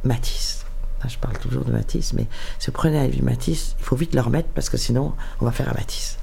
Matisse. 0.03 0.64
Je 1.07 1.17
parle 1.17 1.37
toujours 1.37 1.65
de 1.65 1.71
Matisse, 1.71 2.13
mais 2.13 2.27
si 2.59 2.67
vous 2.67 2.73
prenez 2.73 2.97
un 2.97 3.07
livre 3.07 3.25
Matisse, 3.25 3.75
il 3.79 3.83
faut 3.83 3.95
vite 3.95 4.15
le 4.15 4.21
remettre 4.21 4.49
parce 4.49 4.69
que 4.69 4.77
sinon, 4.77 5.13
on 5.41 5.45
va 5.45 5.51
faire 5.51 5.69
un 5.69 5.73
Matisse. 5.73 6.17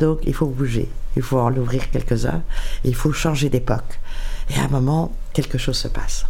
Donc, 0.00 0.20
il 0.24 0.34
faut 0.34 0.46
bouger, 0.46 0.88
il 1.16 1.22
faut 1.22 1.38
en 1.38 1.54
ouvrir 1.56 1.90
quelques-uns, 1.90 2.42
il 2.84 2.94
faut 2.94 3.12
changer 3.12 3.48
d'époque. 3.48 4.00
Et 4.50 4.58
à 4.58 4.64
un 4.64 4.68
moment, 4.68 5.12
quelque 5.32 5.58
chose 5.58 5.76
se 5.76 5.88
passe 5.88 6.26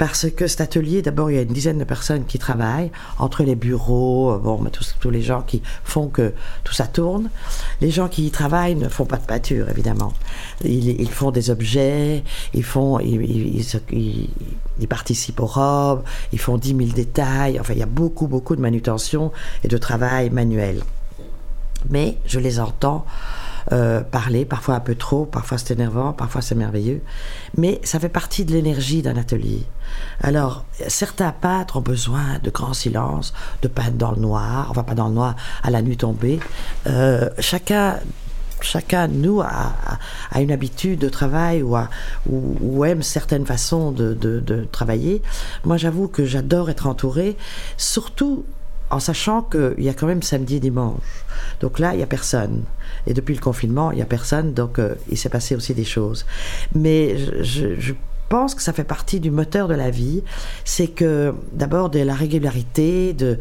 parce 0.00 0.30
que 0.30 0.46
cet 0.46 0.62
atelier, 0.62 1.02
d'abord, 1.02 1.30
il 1.30 1.36
y 1.36 1.38
a 1.38 1.42
une 1.42 1.52
dizaine 1.52 1.76
de 1.76 1.84
personnes 1.84 2.24
qui 2.24 2.38
travaillent, 2.38 2.90
entre 3.18 3.42
les 3.42 3.54
bureaux, 3.54 4.32
euh, 4.32 4.38
bon, 4.38 4.64
tous, 4.72 5.10
les 5.10 5.20
gens 5.20 5.42
qui 5.42 5.60
font 5.84 6.08
que 6.08 6.32
tout 6.64 6.72
ça 6.72 6.86
tourne. 6.86 7.28
Les 7.82 7.90
gens 7.90 8.08
qui 8.08 8.24
y 8.24 8.30
travaillent 8.30 8.76
ne 8.76 8.88
font 8.88 9.04
pas 9.04 9.18
de 9.18 9.26
peinture, 9.26 9.68
évidemment. 9.68 10.14
Ils, 10.64 11.10
font 11.10 11.30
des 11.30 11.50
objets, 11.50 12.24
ils, 12.54 12.64
font, 12.64 12.98
ils, 12.98 13.62
ils, 14.80 14.88
participent 14.88 15.40
aux 15.40 15.44
robes, 15.44 16.02
ils 16.32 16.40
font 16.40 16.56
10 16.56 16.68
000 16.68 16.80
détails. 16.92 17.60
Enfin, 17.60 17.74
il 17.74 17.80
y 17.80 17.82
a 17.82 17.86
beaucoup, 17.86 18.26
beaucoup 18.26 18.56
de 18.56 18.62
manutention 18.62 19.32
et 19.64 19.68
de 19.68 19.76
travail 19.76 20.30
manuel. 20.30 20.82
Mais 21.90 22.16
je 22.24 22.40
les 22.40 22.58
entends 22.58 23.04
euh, 23.72 24.00
parler, 24.00 24.44
parfois 24.44 24.74
un 24.74 24.80
peu 24.80 24.94
trop, 24.94 25.26
parfois 25.26 25.58
c'est 25.58 25.72
énervant, 25.72 26.12
parfois 26.12 26.42
c'est 26.42 26.54
merveilleux. 26.54 27.02
Mais 27.56 27.80
ça 27.84 28.00
fait 28.00 28.08
partie 28.08 28.44
de 28.44 28.52
l'énergie 28.52 29.02
d'un 29.02 29.16
atelier. 29.16 29.62
Alors, 30.20 30.64
certains 30.88 31.32
peintres 31.32 31.76
ont 31.76 31.82
besoin 31.82 32.38
de 32.42 32.50
grand 32.50 32.74
silence, 32.74 33.32
de 33.62 33.68
peindre 33.68 33.96
dans 33.96 34.12
le 34.12 34.20
noir, 34.20 34.66
enfin 34.70 34.82
pas 34.82 34.94
dans 34.94 35.08
le 35.08 35.14
noir, 35.14 35.36
à 35.62 35.70
la 35.70 35.82
nuit 35.82 35.96
tombée. 35.96 36.40
Euh, 36.86 37.28
chacun 37.38 37.98
chacun 38.62 39.08
de 39.08 39.14
nous 39.14 39.40
a, 39.40 39.72
a, 40.30 40.40
une 40.42 40.52
habitude 40.52 40.98
de 40.98 41.08
travail 41.08 41.62
ou, 41.62 41.76
ou, 42.28 42.84
aime 42.84 43.02
certaines 43.02 43.46
façons 43.46 43.90
de, 43.90 44.12
de, 44.14 44.40
de 44.40 44.64
travailler. 44.70 45.22
Moi, 45.64 45.76
j'avoue 45.76 46.08
que 46.08 46.26
j'adore 46.26 46.68
être 46.70 46.86
entouré, 46.86 47.36
surtout 47.76 48.44
en 48.90 48.98
sachant 49.00 49.42
qu'il 49.42 49.74
y 49.78 49.88
a 49.88 49.94
quand 49.94 50.06
même 50.06 50.22
samedi 50.22 50.56
et 50.56 50.60
dimanche. 50.60 51.24
Donc 51.60 51.78
là, 51.78 51.94
il 51.94 51.98
n'y 51.98 52.02
a 52.02 52.06
personne. 52.06 52.64
Et 53.06 53.14
depuis 53.14 53.34
le 53.34 53.40
confinement, 53.40 53.92
il 53.92 53.96
n'y 53.96 54.02
a 54.02 54.06
personne, 54.06 54.52
donc 54.52 54.78
euh, 54.78 54.94
il 55.10 55.16
s'est 55.16 55.28
passé 55.28 55.54
aussi 55.54 55.74
des 55.74 55.84
choses. 55.84 56.26
Mais 56.74 57.16
je, 57.42 57.78
je 57.78 57.94
pense 58.30 58.54
que 58.54 58.62
ça 58.62 58.72
fait 58.72 58.84
partie 58.84 59.18
du 59.18 59.32
moteur 59.32 59.66
de 59.66 59.74
la 59.74 59.90
vie. 59.90 60.22
C'est 60.64 60.86
que 60.86 61.34
d'abord 61.52 61.90
de 61.90 61.98
la 61.98 62.14
régularité, 62.14 63.12
de, 63.12 63.36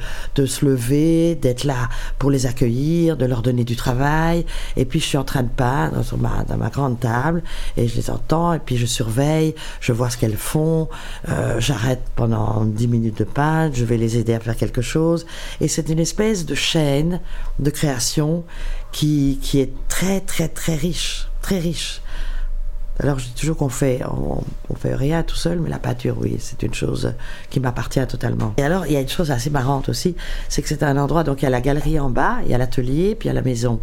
se 0.45 0.65
lever, 0.65 1.36
d'être 1.36 1.63
là 1.63 1.89
pour 2.17 2.32
les 2.32 2.47
accueillir, 2.47 3.15
de 3.15 3.25
leur 3.25 3.43
donner 3.43 3.63
du 3.63 3.75
travail. 3.75 4.45
Et 4.75 4.86
puis 4.86 4.99
je 4.99 5.06
suis 5.06 5.17
en 5.17 5.23
train 5.23 5.43
de 5.43 5.49
peindre 5.49 6.04
sur 6.04 6.17
ma, 6.17 6.43
dans 6.43 6.58
ma 6.58 6.69
grande 6.69 6.99
table 6.99 7.43
et 7.78 7.88
je 7.88 7.95
les 7.95 8.10
entends 8.10 8.52
et 8.54 8.60
puis 8.60 8.78
je 8.78 8.88
surveille, 8.88 9.54
je 9.80 9.93
vois 9.93 10.10
ce 10.10 10.17
qu'elles 10.17 10.36
font. 10.36 10.89
Euh, 11.30 11.60
J'arrête 11.60 12.02
pendant 12.15 12.65
10 12.65 12.88
minutes 12.88 13.19
de 13.19 13.25
peindre, 13.25 13.75
je 13.75 13.86
vais 13.86 13.97
les 13.97 14.17
aider 14.17 14.34
à 14.34 14.39
faire 14.39 14.58
quelque 14.58 14.82
chose. 14.82 15.28
Et 15.62 15.67
c'est 15.67 15.88
une 15.89 15.99
espèce 15.99 16.47
de 16.47 16.56
chaîne 16.56 17.21
de 17.60 17.69
création 17.69 18.43
qui 18.91 19.39
est 19.54 19.71
très 19.88 20.19
très 20.21 20.47
très 20.47 20.75
riche, 20.75 21.28
très 21.43 21.60
riche. 21.60 22.02
Alors 23.02 23.18
je 23.18 23.26
dis 23.26 23.34
toujours 23.34 23.56
qu'on 23.56 23.70
fait, 23.70 24.02
on, 24.06 24.44
fait 24.76 24.94
rien 24.94 25.24
tout 25.24 25.36
seul, 25.36 25.60
mais 25.60 25.70
la 25.70 25.80
peinture, 25.80 26.18
oui, 26.20 26.36
c'est 26.40 26.64
une 26.64 26.74
chose 26.74 27.14
qui 27.50 27.60
m'appartient 27.60 28.06
totalement. 28.08 28.54
Et 28.58 28.64
alors 28.64 28.86
il 28.88 28.94
y 28.94 28.98
a 28.98 29.02
une 29.02 29.10
chose 29.10 29.32
assez 29.32 29.50
marrante 29.50 29.88
aussi, 29.88 30.16
c'est 30.50 30.62
que 30.62 30.68
c'est 30.68 30.84
un 30.84 30.98
endroit, 30.98 31.24
donc 31.24 31.42
il 31.42 31.46
y 31.46 31.48
a 31.48 31.50
la 31.50 31.62
galerie 31.62 32.00
en 32.00 32.10
bas, 32.10 32.38
il 32.44 32.52
y 32.52 32.54
a 32.54 32.58
l'atelier, 32.58 33.16
puis 33.16 33.28
il 33.28 33.30
y 33.30 33.32
a 33.32 33.34
la 33.34 33.42
maison. 33.42 33.80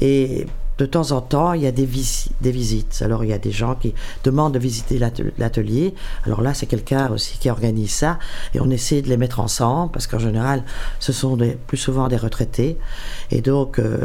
Et 0.00 0.46
de 0.78 0.84
temps 0.84 1.12
en 1.12 1.22
temps, 1.22 1.54
il 1.54 1.62
y 1.62 1.66
a 1.66 1.72
des, 1.72 1.86
visites. 1.86 3.00
Alors, 3.00 3.24
il 3.24 3.30
y 3.30 3.32
a 3.32 3.38
des 3.38 3.50
gens 3.50 3.74
qui 3.74 3.94
demandent 4.24 4.52
de 4.52 4.58
visiter 4.58 4.98
l'atelier. 5.38 5.94
Alors 6.24 6.42
là, 6.42 6.52
c'est 6.52 6.66
quelqu'un 6.66 7.10
aussi 7.10 7.38
qui 7.38 7.48
organise 7.48 7.92
ça. 7.92 8.18
Et 8.54 8.60
on 8.60 8.68
essaie 8.70 9.00
de 9.00 9.08
les 9.08 9.16
mettre 9.16 9.40
ensemble, 9.40 9.90
parce 9.92 10.06
qu'en 10.06 10.18
général, 10.18 10.64
ce 11.00 11.12
sont 11.12 11.38
plus 11.66 11.78
souvent 11.78 12.08
des 12.08 12.16
retraités. 12.16 12.76
Et 13.30 13.40
donc, 13.40 13.78
euh, 13.78 13.96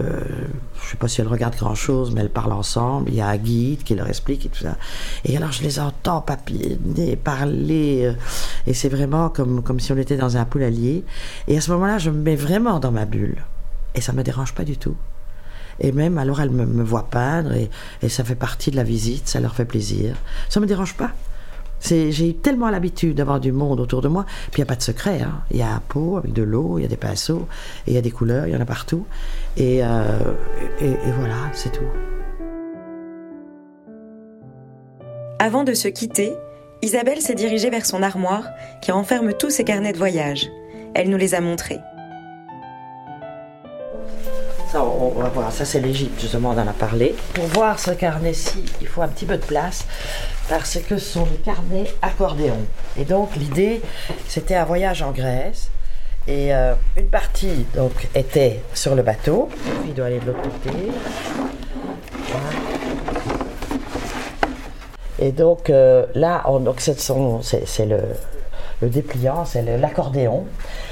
je 0.80 0.86
ne 0.86 0.92
sais 0.92 0.98
pas 0.98 1.10
si 1.10 1.20
elles 1.20 1.28
regardent 1.28 1.58
grand-chose, 1.58 2.12
mais 2.12 2.22
elles 2.22 2.30
parlent 2.30 2.54
ensemble. 2.54 3.10
Il 3.10 3.16
y 3.16 3.22
a 3.22 3.28
un 3.28 3.38
guide 3.38 3.84
qui 3.84 3.96
leur 3.96 4.08
explique 4.08 4.46
et 4.46 4.50
tout 4.50 4.64
ça. 4.64 4.78
Et 5.26 5.36
alors, 5.36 5.52
je 5.52 5.64
les 5.64 5.80
entends 5.80 6.22
papillonner, 6.22 7.18
parler. 7.18 8.06
Euh, 8.06 8.14
et 8.66 8.74
c'est 8.74 8.90
vraiment 8.90 9.30
comme, 9.30 9.62
comme 9.62 9.82
si 9.82 9.92
on 9.92 9.98
était 9.98 10.18
dans 10.18 10.38
un 10.38 10.46
poulailler. 10.46 11.04
Et 11.50 11.58
à 11.58 11.62
ce 11.62 11.70
moment-là, 11.72 11.98
je 11.98 12.10
me 12.10 12.22
mets 12.22 12.38
vraiment 12.38 12.80
dans 12.80 12.92
ma 12.92 13.04
bulle. 13.04 13.44
Et 13.94 14.00
ça 14.00 14.14
ne 14.14 14.18
me 14.18 14.24
dérange 14.24 14.54
pas 14.54 14.64
du 14.64 14.78
tout. 14.78 14.96
Et 15.82 15.92
même, 15.92 16.18
alors, 16.18 16.40
elles 16.40 16.52
me, 16.52 16.84
voient 16.84 17.08
peindre 17.10 17.52
et, 17.54 17.70
ça 18.08 18.24
fait 18.24 18.36
partie 18.36 18.72
de 18.72 18.76
la 18.76 18.84
visite, 18.84 19.28
ça 19.28 19.40
leur 19.40 19.56
fait 19.56 19.66
plaisir. 19.66 20.16
Ça 20.48 20.60
ne 20.60 20.66
me 20.66 20.68
dérange 20.68 20.96
pas. 20.96 21.12
J'ai 21.84 22.30
eu 22.30 22.36
tellement 22.36 22.70
l'habitude 22.70 23.18
d'avoir 23.18 23.40
du 23.40 23.52
monde 23.52 23.80
autour 23.80 24.04
de 24.04 24.08
moi. 24.08 24.26
Puis 24.52 24.60
il 24.60 24.60
n'y 24.60 24.64
a 24.64 24.68
pas 24.68 24.76
de 24.76 24.84
secret. 24.84 25.22
Hein. 25.22 25.42
Il 25.50 25.58
y 25.58 25.64
a 25.64 25.74
un 25.74 25.80
pot 25.80 26.18
avec 26.18 26.32
de 26.32 26.44
l'eau, 26.44 26.78
il 26.78 26.84
y 26.84 26.86
a 26.86 26.88
des 26.88 26.98
pinceaux, 26.98 27.48
il 27.88 27.94
y 27.94 27.98
a 27.98 28.02
des 28.02 28.12
couleurs, 28.12 28.46
il 28.46 28.54
y 28.54 28.56
en 28.56 28.62
a 28.62 28.66
partout. 28.66 29.08
Euh, 29.60 30.20
et, 30.80 30.86
et 30.86 31.12
voilà, 31.18 31.36
c'est 31.54 31.72
tout. 31.72 31.82
Avant 35.40 35.64
de 35.64 35.74
se 35.74 35.88
quitter, 35.88 36.34
Isabelle 36.84 37.22
s'est 37.22 37.34
dirigée 37.34 37.72
vers 37.72 37.88
son 37.88 38.04
armoire 38.04 38.46
qui 38.84 38.92
renferme 38.92 39.34
tous 39.34 39.50
ses 39.50 39.64
carnets 39.64 39.94
de 39.94 39.98
voyage. 39.98 40.48
Elle 40.94 41.10
nous 41.10 41.18
les 41.18 41.34
a 41.34 41.42
montrés. 41.42 41.80
Ça, 44.72 44.82
on, 44.86 45.10
va 45.10 45.28
voir. 45.28 45.52
Ça, 45.52 45.66
c'est 45.66 45.82
l'Égypte, 45.82 46.22
justement, 46.22 46.52
on 46.52 46.58
en 46.58 46.66
a 46.66 46.72
parlé. 46.72 47.14
Pour 47.34 47.44
voir 47.48 47.78
ce 47.78 47.92
carnet-ci, 47.92 48.64
il 48.80 48.88
faut 48.88 49.02
un 49.02 49.10
petit 49.10 49.26
peu 49.26 49.36
de 49.36 49.44
place 49.44 49.86
parce 50.48 50.80
que 50.80 50.98
ce 50.98 51.12
sont 51.12 51.26
des 51.26 51.36
carnets 51.44 51.94
accordéons. 52.02 52.66
Et 52.98 53.04
donc, 53.04 53.36
l'idée, 53.36 53.82
c'était 54.30 54.56
un 54.56 54.64
voyage 54.64 55.02
en 55.02 55.12
Grèce. 55.12 55.72
Et 56.26 56.56
euh, 56.56 56.74
une 56.96 57.08
partie 57.08 57.66
donc 57.76 57.92
était 58.16 58.62
sur 58.74 58.96
le 58.96 59.02
bateau. 59.02 59.50
Il 59.88 59.94
doit 59.94 60.06
aller 60.06 60.20
de 60.20 60.28
l'autre 60.28 60.42
côté. 60.42 60.78
Et 65.20 65.32
donc 65.32 65.70
euh, 65.70 66.06
là, 66.16 66.44
c'est 66.78 67.86
le 67.86 68.90
dépliant, 68.90 69.44
c'est 69.44 69.64
l'accordéon. 69.78 70.46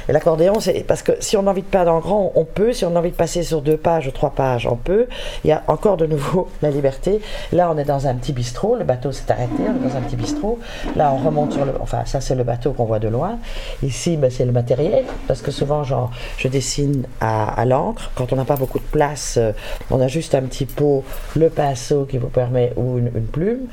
Et 0.10 0.12
l'accordéon, 0.12 0.60
c'est 0.60 0.84
parce 0.88 1.04
que 1.04 1.12
si 1.20 1.38
on 1.38 1.46
a 1.46 1.52
envie 1.52 1.62
de 1.62 1.68
peindre 1.68 1.92
en 1.92 2.00
grand, 2.00 2.32
on 2.34 2.44
peut. 2.44 2.74
Si 2.74 2.84
on 2.84 2.96
a 2.96 3.00
envie 3.00 3.12
de 3.12 3.16
passer 3.16 3.44
sur 3.44 3.62
deux 3.62 3.78
pages 3.78 4.08
ou 4.08 4.12
trois 4.12 4.32
pages, 4.32 4.66
on 4.66 4.76
peut. 4.76 5.06
Il 5.44 5.50
y 5.50 5.54
a 5.54 5.64
encore 5.68 5.98
de 5.98 6.08
nouveau 6.08 6.48
la 6.64 6.72
liberté. 6.72 7.22
Là, 7.52 7.70
on 7.72 7.78
est 7.78 7.84
dans 7.84 8.08
un 8.08 8.16
petit 8.16 8.34
bistrot. 8.34 8.76
Le 8.76 8.86
bateau 8.86 9.12
s'est 9.12 9.32
arrêté. 9.32 9.54
On 9.60 9.86
est 9.86 9.88
dans 9.88 9.96
un 9.96 10.02
petit 10.02 10.16
bistrot. 10.16 10.58
Là, 10.96 11.14
on 11.14 11.24
remonte 11.24 11.54
sur 11.54 11.64
le. 11.64 11.74
Enfin, 11.80 12.02
ça, 12.06 12.22
c'est 12.22 12.34
le 12.34 12.44
bateau 12.44 12.72
qu'on 12.72 12.86
voit 12.86 12.98
de 12.98 13.08
loin. 13.08 13.38
Ici, 13.84 14.18
ben, 14.18 14.32
c'est 14.32 14.46
le 14.46 14.52
matériel. 14.52 15.06
Parce 15.28 15.44
que 15.44 15.52
souvent, 15.52 15.84
je 15.84 16.48
dessine 16.48 17.04
à, 17.22 17.64
l'encre. 17.66 18.10
Quand 18.16 18.34
on 18.34 18.36
n'a 18.36 18.46
pas 18.46 18.56
beaucoup 18.56 18.80
de 18.80 18.86
place, 18.86 19.36
euh, 19.38 19.52
on 19.92 20.02
a 20.02 20.08
juste 20.08 20.34
un 20.34 20.42
petit 20.42 20.66
pot, 20.66 21.04
le 21.36 21.50
pinceau 21.50 22.06
qui 22.06 22.18
vous 22.18 22.30
permet, 22.30 22.74
ou 22.78 22.98
une, 22.98 23.12
plume. 23.12 23.68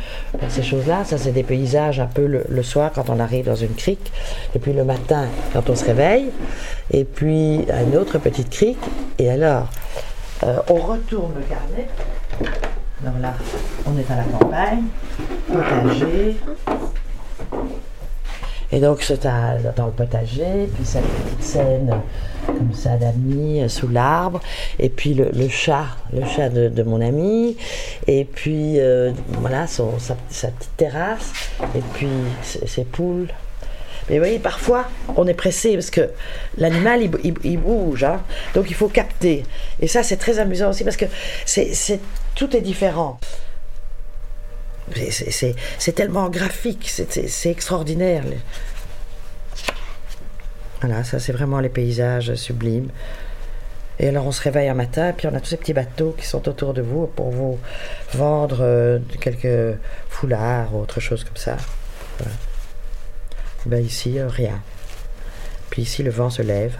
ces 0.50 0.62
choses-là, 0.62 1.04
ça, 1.06 1.16
c'est 1.16 1.32
des 1.32 1.44
paysages 1.44 1.98
un 1.98 2.06
peu 2.06 2.26
le 2.26 2.62
soir 2.62 2.90
quand 2.94 3.08
on 3.08 3.20
arrive 3.20 3.46
dans 3.46 3.54
une 3.54 3.74
crique. 3.74 4.12
Et 4.54 4.58
puis 4.58 4.74
le 4.74 4.84
matin, 4.84 5.24
quand 5.54 5.70
on 5.70 5.74
se 5.74 5.84
réveille, 5.84 6.25
et 6.90 7.04
puis 7.04 7.66
une 7.68 7.96
autre 7.96 8.18
petite 8.18 8.50
crique, 8.50 8.84
et 9.18 9.30
alors 9.30 9.68
euh, 10.44 10.58
on 10.68 10.74
retourne 10.74 11.32
le 11.34 11.42
carnet. 11.42 11.88
Alors 13.02 13.18
là, 13.20 13.34
on 13.86 13.98
est 13.98 14.10
à 14.10 14.16
la 14.16 14.24
campagne, 14.24 14.84
potager. 15.46 16.36
Et 18.72 18.80
donc, 18.80 19.02
c'est 19.02 19.22
dans 19.22 19.86
le 19.86 19.92
potager, 19.92 20.68
puis 20.74 20.84
cette 20.84 21.04
petite 21.04 21.42
scène 21.42 22.00
comme 22.46 22.72
ça 22.74 22.96
d'amis 22.96 23.62
euh, 23.62 23.68
sous 23.68 23.88
l'arbre, 23.88 24.40
et 24.78 24.88
puis 24.88 25.14
le, 25.14 25.48
chat, 25.48 25.86
le 26.12 26.24
chat 26.26 26.48
de, 26.48 26.82
mon 26.82 27.00
ami, 27.00 27.56
et 28.06 28.24
puis 28.24 28.80
euh, 28.80 29.12
voilà, 29.40 29.66
sa, 29.66 29.84
petite 29.84 30.76
terrasse, 30.76 31.32
et 31.74 31.82
puis 31.94 32.08
ses 32.42 32.84
poules. 32.84 33.28
Mais 34.08 34.16
vous 34.16 34.24
voyez, 34.24 34.38
parfois, 34.38 34.88
on 35.16 35.26
est 35.26 35.34
pressé 35.34 35.74
parce 35.74 35.90
que 35.90 36.10
l'animal, 36.58 37.02
il, 37.02 37.58
bouge. 37.58 38.04
Hein. 38.04 38.22
donc, 38.54 38.70
il 38.70 38.74
faut 38.74 38.88
capter. 38.88 39.44
Et 39.80 39.88
ça, 39.88 40.02
c'est 40.02 40.16
très 40.16 40.38
amusant 40.38 40.70
aussi 40.70 40.84
parce 40.84 40.96
que 40.96 41.06
c'est, 41.44 42.00
tout 42.34 42.56
est 42.56 42.60
différent. 42.60 43.18
C'est, 45.78 45.92
tellement 45.94 46.28
graphique, 46.28 46.88
c'est, 46.88 47.50
extraordinaire. 47.50 48.22
Voilà, 50.80 51.02
ça, 51.02 51.18
c'est 51.18 51.32
vraiment 51.32 51.58
les 51.58 51.68
paysages 51.68 52.34
sublimes. 52.36 52.90
Et 53.98 54.08
alors 54.08 54.26
on 54.26 54.32
se 54.32 54.42
réveille 54.42 54.68
un 54.68 54.74
matin, 54.74 55.14
puis 55.16 55.26
on 55.26 55.34
a 55.34 55.40
tous 55.40 55.46
ces 55.46 55.56
petits 55.56 55.72
bateaux 55.72 56.14
qui 56.18 56.26
sont 56.26 56.46
autour 56.50 56.74
de 56.74 56.82
vous 56.82 57.06
pour 57.06 57.30
vous 57.30 57.58
vendre 58.12 58.58
euh, 58.60 58.98
quelques 59.22 59.78
foulards 60.10 60.74
ou 60.74 60.82
autre 60.82 61.00
chose 61.00 61.24
comme 61.24 61.36
ça. 61.36 61.56
Voilà. 62.18 62.34
Ben 63.66 63.84
ici, 63.84 64.20
rien. 64.20 64.62
Puis 65.70 65.82
ici, 65.82 66.02
le 66.02 66.10
vent 66.10 66.30
se 66.30 66.42
lève. 66.42 66.76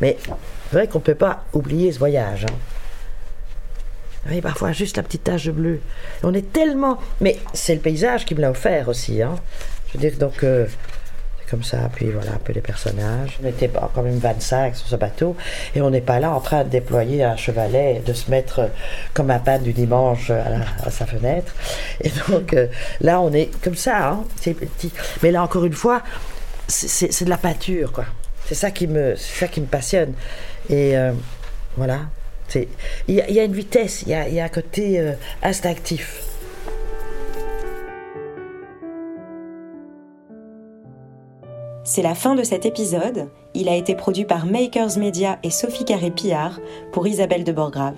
Mais 0.00 0.18
c'est 0.22 0.76
vrai 0.76 0.86
qu'on 0.86 0.98
ne 0.98 1.04
peut 1.04 1.14
pas 1.14 1.44
oublier 1.52 1.92
ce 1.92 1.98
voyage. 1.98 2.44
Hein. 2.44 2.54
Oui, 4.28 4.40
parfois 4.40 4.72
juste 4.72 4.96
la 4.96 5.02
petite 5.02 5.24
tache 5.24 5.46
de 5.46 5.52
bleu. 5.52 5.80
On 6.22 6.34
est 6.34 6.52
tellement. 6.52 6.98
Mais 7.20 7.38
c'est 7.52 7.74
le 7.74 7.80
paysage 7.80 8.24
qui 8.24 8.34
me 8.34 8.40
l'a 8.40 8.50
offert 8.50 8.88
aussi. 8.88 9.22
Hein. 9.22 9.36
Je 9.88 9.98
veux 9.98 10.08
dire, 10.08 10.18
donc. 10.18 10.44
Euh, 10.44 10.66
ça, 11.62 11.90
puis 11.94 12.10
voilà 12.10 12.32
un 12.32 12.38
peu 12.38 12.52
les 12.52 12.60
personnages. 12.60 13.38
On 13.42 13.46
était 13.46 13.70
quand 13.94 14.02
même 14.02 14.18
25 14.18 14.76
sur 14.76 14.86
ce 14.88 14.96
bateau 14.96 15.36
et 15.74 15.80
on 15.80 15.90
n'est 15.90 16.00
pas 16.00 16.18
là 16.18 16.32
en 16.32 16.40
train 16.40 16.64
de 16.64 16.68
déployer 16.68 17.22
un 17.22 17.36
chevalet, 17.36 18.02
de 18.04 18.12
se 18.12 18.30
mettre 18.30 18.70
comme 19.12 19.30
un 19.30 19.38
pain 19.38 19.58
du 19.58 19.72
dimanche 19.72 20.30
à, 20.30 20.90
sa 20.90 21.06
fenêtre. 21.06 21.54
Et 22.00 22.10
donc 22.28 22.54
euh, 22.54 22.66
là, 23.00 23.20
on 23.20 23.32
est 23.32 23.50
comme 23.62 23.76
ça, 23.76 24.08
hein, 24.08 24.24
c'est 24.40 24.54
petit. 24.54 24.92
Mais 25.22 25.30
là, 25.30 25.42
encore 25.42 25.64
une 25.64 25.72
fois, 25.72 26.02
c'est 26.66 27.24
de 27.24 27.30
la 27.30 27.38
peinture, 27.38 27.92
quoi. 27.92 28.06
C'est 28.46 28.54
ça 28.54 28.70
qui 28.70 28.86
me, 28.86 29.16
ça 29.16 29.48
qui 29.48 29.60
me 29.60 29.66
passionne. 29.66 30.12
Et 30.68 30.96
euh, 30.96 31.12
voilà, 31.76 32.00
il 33.08 33.14
y, 33.14 33.40
a 33.40 33.44
une 33.44 33.52
vitesse, 33.52 34.02
il 34.02 34.08
y, 34.08 34.34
y 34.34 34.40
a, 34.40 34.44
un 34.44 34.48
côté 34.48 35.00
euh, 35.00 35.12
instinctif. 35.42 36.22
C'est 41.86 42.00
la 42.00 42.14
fin 42.14 42.34
de 42.34 42.42
cet 42.42 42.64
épisode. 42.64 43.28
Il 43.52 43.68
a 43.68 43.76
été 43.76 43.94
produit 43.94 44.24
par 44.24 44.46
Makers 44.46 44.96
Media 44.96 45.38
et 45.42 45.50
Sophie 45.50 45.84
Carré-Pillard 45.84 46.58
pour 46.92 47.06
Isabelle 47.06 47.44
de 47.44 47.52
Borgrave. 47.52 47.96